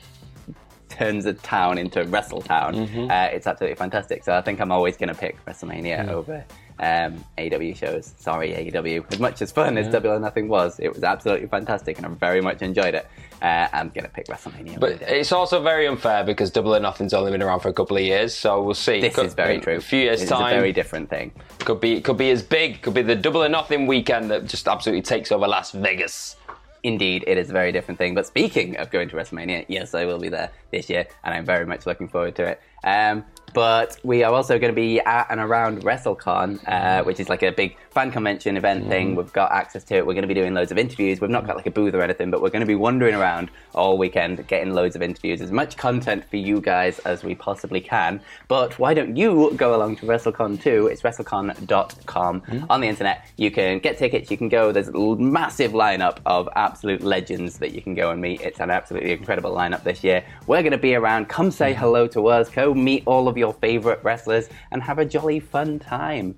turns 0.89 1.25
a 1.25 1.33
town 1.33 1.77
into 1.77 2.01
a 2.01 2.05
Wrestle 2.05 2.41
Town. 2.41 2.75
Uh, 3.09 3.29
it's 3.31 3.47
absolutely 3.47 3.75
fantastic. 3.75 4.23
So 4.23 4.33
I 4.33 4.41
think 4.41 4.59
I'm 4.59 4.71
always 4.71 4.97
going 4.97 5.09
to 5.09 5.15
pick 5.15 5.43
WrestleMania 5.45 6.09
over 6.09 6.43
um, 6.79 7.23
AEW 7.37 7.75
shows. 7.75 8.13
Sorry, 8.17 8.49
AEW. 8.51 9.11
As 9.13 9.19
much 9.19 9.41
as 9.41 9.51
fun 9.51 9.77
as 9.77 9.87
Double 9.87 10.11
or 10.11 10.19
Nothing 10.19 10.47
was, 10.47 10.79
it 10.79 10.93
was 10.93 11.03
absolutely 11.03 11.47
fantastic, 11.47 11.97
and 11.97 12.05
I 12.05 12.09
very 12.09 12.41
much 12.41 12.61
enjoyed 12.61 12.93
it. 12.95 13.07
Uh, 13.41 13.67
I'm 13.73 13.89
going 13.89 14.05
to 14.05 14.09
pick 14.09 14.27
WrestleMania. 14.27 14.79
But 14.79 15.01
it's 15.03 15.31
also 15.31 15.61
very 15.61 15.87
unfair 15.87 16.23
because 16.23 16.51
Double 16.51 16.75
or 16.75 16.79
Nothing's 16.79 17.13
only 17.13 17.31
been 17.31 17.43
around 17.43 17.59
for 17.59 17.69
a 17.69 17.73
couple 17.73 17.97
of 17.97 18.03
years, 18.03 18.33
so 18.33 18.61
we'll 18.63 18.73
see. 18.73 19.01
this 19.01 19.15
Could- 19.15 19.25
is 19.27 19.33
very 19.33 19.59
true. 19.59 19.75
A 19.75 19.81
few 19.81 19.99
years 19.99 20.21
It's 20.21 20.31
time, 20.31 20.53
a 20.53 20.57
very 20.57 20.71
different 20.71 21.09
thing. 21.09 21.31
could 21.59 21.79
be 21.81 22.01
could 22.01 22.17
be 22.17 22.31
as 22.31 22.41
big. 22.43 22.81
Could 22.81 22.93
be 22.93 23.01
the 23.01 23.15
Double 23.15 23.43
or 23.43 23.49
Nothing 23.49 23.87
weekend 23.87 24.29
that 24.31 24.45
just 24.45 24.67
absolutely 24.67 25.01
takes 25.01 25.31
over 25.31 25.47
Las 25.47 25.71
Vegas. 25.71 26.35
Indeed, 26.83 27.23
it 27.25 27.39
is 27.39 27.49
a 27.49 27.53
very 27.53 27.71
different 27.71 27.97
thing. 27.97 28.13
But 28.13 28.27
speaking 28.27 28.77
of 28.77 28.91
going 28.91 29.09
to 29.09 29.15
WrestleMania, 29.15 29.65
yes, 29.67 29.95
I 29.95 30.05
will 30.05 30.19
be 30.19 30.29
there 30.29 30.51
this 30.71 30.87
year, 30.87 31.07
and 31.23 31.33
I'm 31.33 31.43
very 31.45 31.65
much 31.65 31.87
looking 31.87 32.07
forward 32.07 32.35
to 32.35 32.43
it. 32.45 32.61
Um, 32.83 33.25
but 33.55 33.97
we 34.03 34.21
are 34.21 34.33
also 34.33 34.59
going 34.59 34.71
to 34.71 34.75
be 34.75 34.99
at 34.99 35.27
and 35.29 35.39
around 35.39 35.81
WrestleCon, 35.81 36.59
uh, 36.67 37.03
which 37.05 37.21
is 37.21 37.29
like 37.29 37.41
a 37.41 37.51
big 37.51 37.77
fan 37.89 38.11
convention 38.11 38.57
event 38.57 38.89
thing. 38.89 39.15
We've 39.15 39.31
got 39.31 39.53
access 39.53 39.85
to 39.85 39.95
it. 39.95 40.05
We're 40.05 40.13
going 40.13 40.23
to 40.23 40.27
be 40.27 40.33
doing 40.33 40.53
loads 40.53 40.73
of 40.73 40.77
interviews. 40.77 41.21
We've 41.21 41.29
not 41.29 41.47
got 41.47 41.55
like 41.55 41.65
a 41.65 41.71
booth 41.71 41.93
or 41.95 42.01
anything, 42.01 42.29
but 42.29 42.41
we're 42.41 42.49
going 42.49 42.59
to 42.59 42.67
be 42.67 42.75
wandering 42.75 43.15
around 43.15 43.49
all 43.73 43.97
weekend, 43.97 44.45
getting 44.47 44.73
loads 44.73 44.97
of 44.97 45.01
interviews, 45.01 45.39
as 45.39 45.53
much 45.53 45.77
content 45.77 46.25
for 46.29 46.35
you 46.35 46.59
guys 46.59 46.99
as 46.99 47.23
we 47.23 47.33
possibly 47.33 47.79
can. 47.79 48.19
But 48.49 48.77
why 48.77 48.93
don't 48.93 49.15
you 49.15 49.53
go 49.55 49.73
along 49.73 49.95
to 49.97 50.05
WrestleCon 50.05 50.61
too? 50.61 50.87
It's 50.87 51.01
WrestleCon.com 51.01 52.65
on 52.69 52.81
the 52.81 52.87
internet. 52.89 53.25
You 53.37 53.51
can 53.51 53.79
get 53.79 53.97
tickets. 53.97 54.29
You 54.29 54.37
can 54.37 54.49
go. 54.49 54.73
There's 54.73 54.89
a 54.89 55.15
massive 55.15 55.71
lineup 55.71 56.17
of 56.25 56.49
absolute 56.57 57.01
legends 57.01 57.59
that 57.59 57.71
you 57.71 57.81
can 57.81 57.95
go 57.95 58.11
and 58.11 58.21
meet. 58.21 58.41
It's 58.41 58.59
an 58.59 58.69
absolutely 58.69 59.13
incredible 59.13 59.53
lineup 59.53 59.83
this 59.83 60.03
year. 60.03 60.25
We're 60.45 60.61
going 60.61 60.73
to 60.73 60.77
be 60.77 60.95
around. 60.95 61.29
Come 61.29 61.51
say 61.51 61.73
hello 61.73 62.07
to 62.07 62.27
us. 62.27 62.49
Go 62.49 62.73
meet 62.73 63.03
all 63.05 63.29
of 63.29 63.37
your 63.37 63.44
favorite 63.53 63.99
wrestlers 64.03 64.49
and 64.71 64.81
have 64.83 64.99
a 64.99 65.05
jolly 65.05 65.39
fun 65.39 65.79
time. 65.79 66.35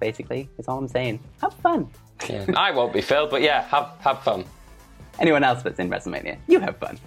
Basically, 0.00 0.48
that's 0.56 0.68
all 0.68 0.78
I'm 0.78 0.88
saying. 0.88 1.20
Have 1.40 1.54
fun. 1.54 1.88
Yeah. 2.28 2.44
I 2.56 2.70
won't 2.72 2.92
be 2.92 3.00
Phil, 3.00 3.26
but 3.28 3.42
yeah, 3.42 3.62
have 3.68 3.90
have 4.00 4.22
fun. 4.22 4.44
Anyone 5.18 5.42
else 5.42 5.62
that's 5.64 5.80
in 5.80 5.90
WrestleMania, 5.90 6.38
you 6.46 6.60
have 6.60 6.76
fun. 6.78 6.98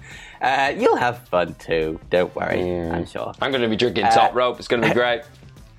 Uh, 0.42 0.74
you'll 0.78 0.98
have 0.98 1.28
fun 1.30 1.54
too. 1.56 1.98
Don't 2.10 2.34
worry. 2.36 2.60
I'm 2.90 3.06
sure. 3.06 3.32
I'm 3.42 3.52
going 3.52 3.62
to 3.62 3.70
be 3.70 3.78
drinking 3.78 4.04
Uh, 4.06 4.12
top 4.12 4.36
rope. 4.36 4.60
It's 4.60 4.68
going 4.68 4.82
to 4.82 4.88
be 4.90 4.94
great. 5.04 5.22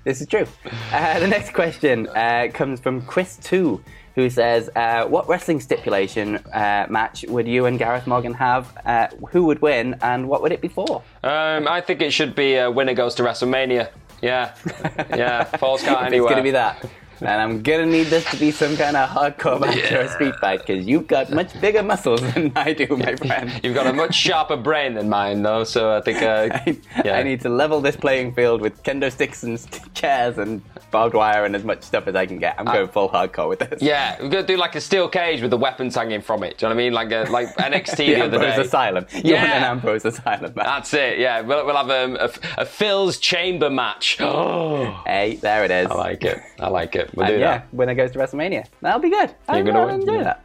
This 0.05 0.21
is 0.23 0.27
true. 0.27 0.47
Uh, 0.93 1.21
the 1.21 1.27
next 1.29 1.53
question 1.53 2.09
uh, 2.09 2.49
comes 2.53 2.81
from 2.81 3.03
Chris2, 3.03 3.83
who 4.14 4.29
says, 4.31 4.70
uh, 4.77 5.07
What 5.07 5.29
wrestling 5.29 5.61
stipulation 5.61 6.37
uh, 6.37 6.87
match 6.88 7.25
would 7.29 7.46
you 7.46 7.66
and 7.66 7.79
Gareth 7.79 8.07
Morgan 8.07 8.35
have? 8.35 8.77
Uh, 8.85 9.09
who 9.31 9.44
would 9.44 9.62
win, 9.62 9.96
and 10.03 10.29
what 10.29 10.42
would 10.42 10.53
it 10.53 10.61
be 10.61 10.68
for? 10.68 11.03
Um, 11.22 11.66
I 11.68 11.81
think 11.81 12.03
it 12.03 12.12
should 12.12 12.35
be 12.35 12.57
a 12.57 12.70
winner 12.70 12.94
goes 12.94 13.14
to 13.16 13.22
WrestleMania. 13.22 13.90
Yeah, 14.20 14.55
yeah. 15.11 15.44
Falls 15.44 15.83
count 15.83 16.07
It's 16.14 16.20
going 16.20 16.37
to 16.37 16.42
be 16.42 16.53
that. 16.53 16.85
And 17.25 17.41
I'm 17.41 17.63
gonna 17.63 17.87
need 17.87 18.05
this 18.09 18.25
to 18.31 18.37
be 18.37 18.51
some 18.51 18.77
kind 18.77 18.97
of 18.97 19.09
hardcore 19.09 19.61
match 19.61 19.91
or 19.93 20.01
a 20.01 20.09
street 20.09 20.35
fight 20.37 20.61
because 20.67 20.87
you've 20.87 21.07
got 21.07 21.31
much 21.31 21.59
bigger 21.61 21.83
muscles 21.83 22.21
than 22.35 22.53
I 22.57 22.73
do, 22.73 22.87
my 22.97 23.15
friend. 23.27 23.61
You've 23.63 23.75
got 23.75 23.87
a 23.87 23.93
much 23.93 24.15
sharper 24.15 24.57
brain 24.57 24.95
than 24.95 25.09
mine, 25.09 25.43
though, 25.43 25.65
so 25.65 25.97
I 25.97 26.01
think. 26.01 26.23
Uh, 26.23 26.49
I, 26.53 26.77
yeah. 27.05 27.17
I 27.19 27.23
need 27.23 27.41
to 27.43 27.49
level 27.49 27.81
this 27.81 27.97
playing 27.97 28.35
field 28.35 28.61
with 28.61 28.83
kendo 28.83 29.11
sticks 29.11 29.43
and 29.43 29.59
st- 29.59 29.95
chairs 29.95 30.39
and 30.39 30.63
barbed 30.91 31.15
wire 31.15 31.45
and 31.47 31.57
as 31.57 31.65
much 31.65 31.83
stuff 31.83 32.07
as 32.07 32.15
I 32.15 32.27
can 32.27 32.39
get. 32.39 32.55
I'm 32.59 32.67
going 32.67 32.89
full 32.89 33.09
hardcore 33.09 33.49
with 33.49 33.61
this. 33.61 33.81
Yeah, 33.81 34.21
we're 34.21 34.29
gonna 34.29 34.47
do 34.47 34.57
like 34.57 34.75
a 34.75 34.81
steel 34.81 35.09
cage 35.09 35.41
with 35.41 35.51
the 35.51 35.57
weapons 35.57 35.95
hanging 35.95 36.21
from 36.21 36.43
it. 36.43 36.59
Do 36.59 36.67
you 36.67 36.69
know 36.69 36.75
what 36.77 36.81
I 36.83 36.85
mean? 36.85 36.93
Like 36.93 37.13
a, 37.13 37.31
like 37.31 37.49
NXT 37.57 37.97
the 37.97 38.05
the, 38.15 38.21
other 38.25 38.37
Ambrose 38.37 38.55
day. 38.57 38.63
Asylum. 38.63 39.07
You 39.13 39.21
Yeah. 39.25 39.43
want 39.43 39.53
an 39.55 39.63
Ambrose 39.65 40.05
Asylum 40.05 40.53
match. 40.55 40.67
That's 40.67 40.95
it. 40.95 41.19
Yeah, 41.19 41.41
we'll, 41.41 41.65
we'll 41.65 41.77
have 41.77 41.91
um, 41.91 42.17
a, 42.17 42.31
a 42.59 42.67
Phil's 42.67 43.19
chamber 43.19 43.71
match. 43.71 44.19
Oh, 44.21 45.03
Hey, 45.07 45.37
there 45.37 45.65
it 45.65 45.71
is. 45.71 45.87
I 45.89 45.95
like 45.95 46.25
it. 46.25 46.41
I 46.61 46.69
like 46.69 46.95
it. 46.97 47.12
We'll 47.14 47.27
uh, 47.27 47.31
do 47.31 47.38
yeah, 47.38 47.62
winner 47.72 47.94
goes 47.94 48.11
to 48.12 48.18
WrestleMania. 48.18 48.66
That'll 48.81 49.01
be 49.01 49.11
good. 49.11 49.35
You're 49.48 49.64
think 49.64 49.66
gonna 49.66 49.81
I'll 49.81 49.88
enjoy 49.88 50.25
that. 50.25 50.44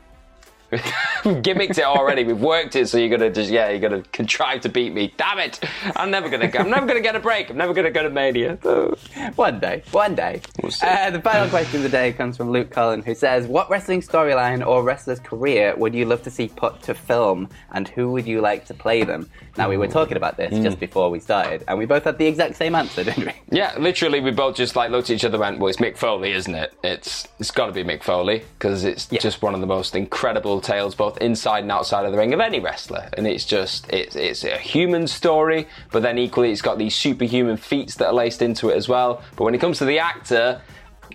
gimmicked 1.23 1.77
it 1.77 1.84
already. 1.84 2.23
We've 2.23 2.39
worked 2.39 2.75
it, 2.75 2.88
so 2.89 2.97
you're 2.97 3.10
gonna 3.15 3.32
just 3.32 3.49
yeah, 3.49 3.69
you're 3.69 3.80
gonna 3.80 4.03
contrive 4.12 4.62
to 4.62 4.69
beat 4.69 4.93
me. 4.93 5.13
Damn 5.17 5.39
it! 5.39 5.60
I'm 5.95 6.12
never 6.12 6.30
gonna. 6.30 6.49
I'm 6.58 6.69
never 6.69 6.86
gonna 6.86 7.01
get 7.01 7.15
a 7.15 7.19
break. 7.19 7.49
I'm 7.49 7.58
never 7.58 7.73
gonna 7.73 7.91
go 7.91 8.03
to 8.03 8.10
Mania. 8.10 8.56
One 9.36 9.60
day, 9.60 9.84
one 9.91 10.15
day. 10.15 10.41
see. 10.69 10.86
Uh, 10.86 11.10
the 11.12 11.21
final 11.21 11.49
question 11.49 11.77
of 11.77 11.84
the 11.84 11.89
day 11.89 12.12
comes 12.13 12.38
from 12.38 12.49
Luke 12.51 12.69
Cullen, 12.69 13.01
who 13.01 13.13
says, 13.15 13.45
"What 13.47 13.69
wrestling 13.69 14.01
storyline 14.01 14.65
or 14.65 14.84
wrestler's 14.84 15.19
career 15.19 15.75
would 15.75 15.93
you 15.93 16.06
love 16.06 16.23
to 16.23 16.32
see 16.32 16.47
put 16.47 16.82
to 16.84 16.93
film, 16.93 17.49
and 17.71 17.88
who 17.88 18.12
would 18.12 18.25
you 18.27 18.41
like 18.41 18.65
to 18.65 18.73
play 18.73 19.03
them?" 19.03 19.30
Now 19.58 19.69
we 19.69 19.77
were 19.77 19.88
talking 19.88 20.17
about 20.17 20.38
this 20.38 20.53
Mm. 20.53 20.63
just 20.63 20.80
before 20.80 21.10
we 21.10 21.19
started, 21.19 21.63
and 21.67 21.77
we 21.80 21.86
both 21.86 22.03
had 22.03 22.17
the 22.17 22.25
exact 22.27 22.56
same 22.58 22.75
answer, 22.75 23.03
didn't 23.03 23.25
we? 23.25 23.34
Yeah, 23.58 23.73
literally, 23.80 24.19
we 24.19 24.32
both 24.32 24.56
just 24.56 24.75
like 24.75 24.91
looked 24.91 25.10
at 25.10 25.15
each 25.15 25.25
other 25.25 25.36
and 25.36 25.41
went, 25.41 25.60
"Well, 25.60 25.69
it's 25.69 25.80
Mick 25.80 25.97
Foley, 25.97 26.32
isn't 26.34 26.53
it? 26.53 26.73
It's 26.84 27.27
it's 27.39 27.51
got 27.51 27.67
to 27.67 27.71
be 27.71 27.84
Mick 27.84 28.03
Foley 28.03 28.43
because 28.58 28.84
it's 28.84 29.08
Yeah. 29.12 29.19
just 29.19 29.41
one 29.41 29.53
of 29.56 29.62
the 29.62 29.67
most 29.67 29.95
incredible 29.95 30.57
tales, 30.62 30.96
both 30.96 31.17
inside 31.20 31.63
and 31.63 31.72
outside 31.72 32.06
of 32.06 32.12
the 32.12 32.17
ring, 32.17 32.34
of 32.34 32.39
any 32.39 32.60
wrestler. 32.60 33.10
And 33.13 33.28
it's 33.28 33.46
just 33.46 33.91
it's 33.91 34.15
it's 34.15 34.43
a 34.43 34.58
human 34.58 35.08
story, 35.08 35.67
but 35.91 36.02
then 36.02 36.17
equally, 36.17 36.52
it's 36.52 36.62
got 36.62 36.78
these 36.78 36.96
superhuman 36.96 37.58
feats 37.58 37.96
that 37.96 38.08
are 38.08 38.13
laced 38.13 38.41
into 38.41 38.70
it 38.70 38.76
as 38.76 38.88
well. 38.88 39.22
But 39.36 39.43
when 39.46 39.56
it 39.56 39.60
comes 39.60 39.78
to 39.80 39.86
the 39.86 40.00
actor. 40.00 40.62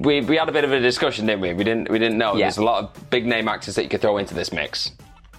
We, 0.00 0.22
we 0.22 0.38
had 0.38 0.48
a 0.48 0.52
bit 0.52 0.64
of 0.64 0.72
a 0.72 0.80
discussion, 0.80 1.26
didn't 1.26 1.42
we? 1.42 1.52
We 1.52 1.64
didn't 1.64 1.90
we 1.90 1.98
didn't 1.98 2.16
know. 2.16 2.34
Yeah. 2.34 2.46
There's 2.46 2.56
a 2.56 2.64
lot 2.64 2.82
of 2.82 3.10
big 3.10 3.26
name 3.26 3.46
actors 3.46 3.74
that 3.74 3.82
you 3.82 3.90
could 3.90 4.00
throw 4.00 4.16
into 4.16 4.32
this 4.32 4.50
mix. 4.50 4.90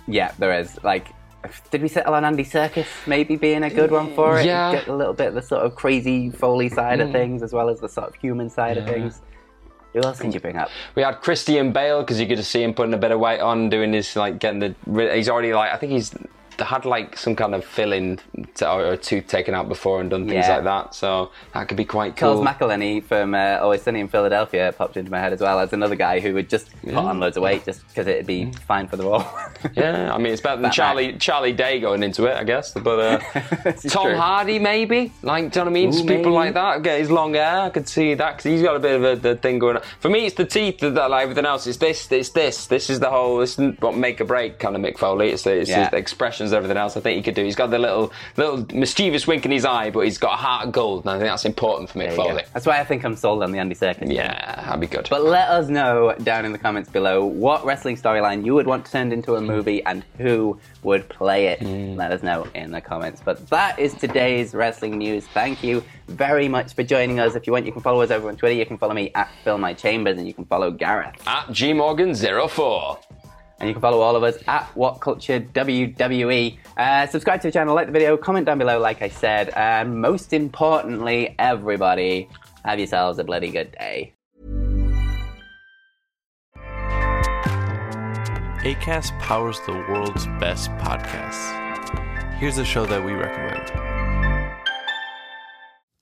Yeah, 0.07 0.31
there 0.37 0.57
is. 0.59 0.81
Like, 0.83 1.07
did 1.71 1.81
we 1.81 1.87
settle 1.87 2.13
on 2.13 2.23
Andy 2.23 2.43
Serkis 2.43 2.87
maybe 3.07 3.35
being 3.35 3.63
a 3.63 3.69
good 3.69 3.91
one 3.91 4.13
for 4.13 4.39
it? 4.39 4.45
Yeah. 4.45 4.73
Get 4.73 4.87
a 4.87 4.95
little 4.95 5.13
bit 5.13 5.29
of 5.29 5.33
the 5.33 5.41
sort 5.41 5.65
of 5.65 5.75
crazy 5.75 6.29
Foley 6.29 6.69
side 6.69 6.99
of 6.99 7.07
hmm. 7.07 7.13
things 7.13 7.43
as 7.43 7.51
well 7.51 7.69
as 7.69 7.79
the 7.79 7.89
sort 7.89 8.09
of 8.09 8.15
human 8.15 8.49
side 8.49 8.77
of 8.77 8.85
things. 8.85 9.21
Who 9.93 10.01
else 10.01 10.19
did 10.19 10.33
you 10.33 10.39
bring 10.39 10.57
up? 10.57 10.69
We 10.95 11.03
had 11.03 11.21
Christian 11.21 11.71
Bale 11.71 12.01
because 12.01 12.19
you 12.19 12.25
get 12.25 12.37
to 12.37 12.43
see 12.43 12.63
him 12.63 12.73
putting 12.73 12.93
a 12.93 12.97
bit 12.97 13.11
of 13.11 13.19
weight 13.19 13.39
on, 13.39 13.69
doing 13.69 13.91
this 13.91 14.15
like 14.15 14.39
getting 14.39 14.59
the. 14.59 15.13
He's 15.13 15.29
already 15.29 15.53
like 15.53 15.71
I 15.71 15.77
think 15.77 15.91
he's 15.91 16.13
had 16.59 16.85
like 16.85 17.17
some 17.17 17.35
kind 17.35 17.55
of 17.55 17.63
filling 17.65 18.19
to, 18.55 18.71
or 18.71 18.97
tooth 18.97 19.27
taken 19.27 19.53
out 19.53 19.67
before 19.67 20.01
and 20.01 20.09
done 20.09 20.27
things 20.27 20.45
Yeah. 20.47 20.55
like 20.55 20.63
that. 20.65 20.95
So 20.95 21.31
that 21.53 21.67
could 21.67 21.77
be 21.77 21.85
quite 21.85 22.15
cool. 22.15 22.43
Charles 22.43 22.47
McElhenney 22.47 23.03
from 23.03 23.33
uh, 23.35 23.59
Always 23.61 23.81
Sunny 23.83 23.99
in 23.99 24.07
Philadelphia 24.07 24.73
popped 24.77 24.97
into 24.97 25.11
my 25.11 25.19
head 25.19 25.33
as 25.33 25.41
well 25.41 25.59
as 25.59 25.73
another 25.73 25.95
guy 25.95 26.19
who 26.19 26.33
would 26.33 26.49
just 26.49 26.69
put 26.83 26.93
on 26.95 27.19
loads 27.19 27.37
of 27.37 27.43
weight 27.43 27.65
just 27.65 27.87
because 27.87 28.07
it'd 28.07 28.25
be 28.27 28.51
fine 28.67 28.87
for 28.87 28.97
the 28.97 29.03
role. 29.03 29.25
yeah, 29.75 30.13
I 30.13 30.17
mean 30.17 30.33
it's 30.33 30.41
better 30.41 30.61
than. 30.61 30.71
Charlie 30.71 31.13
Charlie 31.17 31.53
Day 31.53 31.79
going 31.79 32.03
into 32.03 32.25
it, 32.25 32.35
I 32.35 32.43
guess. 32.43 32.73
But 32.73 32.99
uh, 32.99 33.19
Tom 33.89 34.07
true. 34.07 34.15
Hardy 34.15 34.59
maybe, 34.59 35.11
like 35.21 35.51
do 35.51 35.59
you 35.59 35.65
know 35.65 35.71
what 35.71 35.77
I 35.77 35.81
mean? 35.85 35.93
Ooh, 35.93 36.05
people 36.05 36.31
like 36.31 36.53
that 36.55 36.81
get 36.83 36.99
his 36.99 37.11
long 37.11 37.33
hair. 37.35 37.61
I 37.61 37.69
could 37.69 37.87
see 37.87 38.13
that 38.15 38.31
because 38.37 38.43
he's 38.51 38.61
got 38.61 38.75
a 38.75 38.79
bit 38.79 38.95
of 38.95 39.03
a 39.03 39.15
the 39.15 39.35
thing 39.35 39.59
going 39.59 39.77
on. 39.77 39.83
For 39.99 40.09
me, 40.09 40.25
it's 40.25 40.35
the 40.35 40.45
teeth 40.45 40.79
that 40.79 40.93
like 41.09 41.23
everything 41.23 41.45
else. 41.45 41.67
It's 41.67 41.77
this, 41.77 42.11
it's 42.11 42.29
this. 42.29 42.65
This 42.67 42.89
is 42.89 42.99
the 42.99 43.09
whole. 43.09 43.37
This 43.37 43.57
is 43.59 43.79
what 43.79 43.95
make 43.95 44.19
or 44.19 44.25
break 44.25 44.59
kind 44.59 44.75
of 44.75 44.81
Mick 44.81 44.97
Foley. 44.97 45.29
It's, 45.29 45.43
the- 45.43 45.59
it's 45.61 45.69
Yeah. 45.69 45.89
Expressions, 46.43 46.53
everything 46.53 46.77
else. 46.77 46.97
I 46.97 47.01
think 47.01 47.17
he 47.17 47.23
could 47.23 47.35
do. 47.35 47.43
He's 47.43 47.55
got 47.55 47.69
the 47.69 47.79
little 47.79 48.11
little 48.37 48.65
mischievous 48.73 49.27
wink 49.27 49.45
in 49.45 49.51
his 49.51 49.65
eye, 49.65 49.89
but 49.89 50.01
he's 50.01 50.17
got 50.17 50.33
a 50.33 50.37
heart 50.37 50.67
of 50.67 50.71
gold, 50.71 51.03
and 51.03 51.11
I 51.11 51.17
think 51.17 51.29
that's 51.29 51.45
important 51.45 51.89
for 51.89 51.99
Mick 51.99 52.15
There 52.15 52.33
you 52.33 52.39
go. 52.39 52.45
That's 52.53 52.65
why 52.65 52.79
I 52.79 52.83
think 52.83 53.03
I'm 53.03 53.15
sold 53.15 53.43
on 53.43 53.51
the 53.51 53.59
Andy 53.59 53.75
Serkis. 53.75 54.13
Yeah, 54.13 54.55
that'd 54.55 54.79
be 54.79 54.87
good. 54.87 55.07
But 55.09 55.23
let 55.23 55.49
us 55.49 55.69
know 55.69 56.15
down 56.23 56.45
in 56.45 56.51
the 56.51 56.57
comments 56.57 56.89
below 56.89 57.25
what 57.25 57.65
wrestling 57.65 57.95
storyline 57.95 58.45
you 58.45 58.53
would 58.53 58.67
want 58.67 58.85
turned 58.85 59.13
into 59.13 59.35
a 59.35 59.39
hmm. 59.39 59.47
movie 59.47 59.83
and 59.85 60.03
who 60.17 60.59
would 60.83 61.07
play 61.09 61.47
it. 61.47 61.59
Hmm. 61.59 61.95
Let 61.95 62.11
us 62.11 62.23
know 62.23 62.47
in 62.53 62.71
the 62.71 62.81
comments. 62.81 63.21
But 63.23 63.47
that 63.49 63.79
is 63.79 63.93
today's 63.93 64.53
wrestling 64.53 64.97
news. 64.97 65.25
Thank 65.27 65.63
you 65.63 65.83
very 66.07 66.49
much 66.49 66.73
for 66.73 66.83
joining 66.83 67.19
us. 67.19 67.35
If 67.35 67.47
you 67.47 67.53
want, 67.53 67.65
you 67.65 67.71
can 67.71 67.81
follow 67.81 68.01
us 68.01 68.11
over 68.11 68.27
on 68.27 68.35
Twitter. 68.35 68.55
You 68.55 68.65
can 68.65 68.77
follow 68.77 68.93
me 68.93 69.11
at 69.15 69.29
Phil 69.43 69.57
My 69.57 69.73
Chambers 69.73 70.17
and 70.17 70.27
you 70.27 70.33
can 70.33 70.45
follow 70.45 70.71
Gareth. 70.71 71.15
At 71.25 71.47
gmorgan04. 71.47 72.97
And 73.63 73.69
you 73.69 73.73
can 73.75 73.81
follow 73.81 74.01
all 74.01 74.17
of 74.17 74.23
us 74.23 74.35
at 74.45 74.65
What 74.75 74.99
Culture 74.99 75.39
WWE. 75.39 76.57
Uh, 76.75 77.07
subscribe 77.07 77.39
to 77.43 77.47
the 77.47 77.51
channel, 77.53 77.73
like 77.73 77.85
the 77.85 77.93
video, 77.93 78.17
comment 78.17 78.45
down 78.45 78.57
below, 78.57 78.77
like 78.77 79.01
I 79.01 79.07
said. 79.07 79.53
And 79.55 80.01
most 80.01 80.33
importantly, 80.33 81.33
everybody, 81.39 82.27
have 82.65 82.77
yourselves 82.77 83.19
a 83.19 83.23
bloody 83.23 83.51
good 83.51 83.71
day. 83.71 84.15
ACAST 88.65 89.17
powers 89.21 89.61
the 89.65 89.71
world's 89.87 90.25
best 90.41 90.69
podcasts. 90.71 92.37
Here's 92.39 92.57
a 92.57 92.65
show 92.65 92.85
that 92.85 93.05
we 93.05 93.13
recommend. 93.13 93.82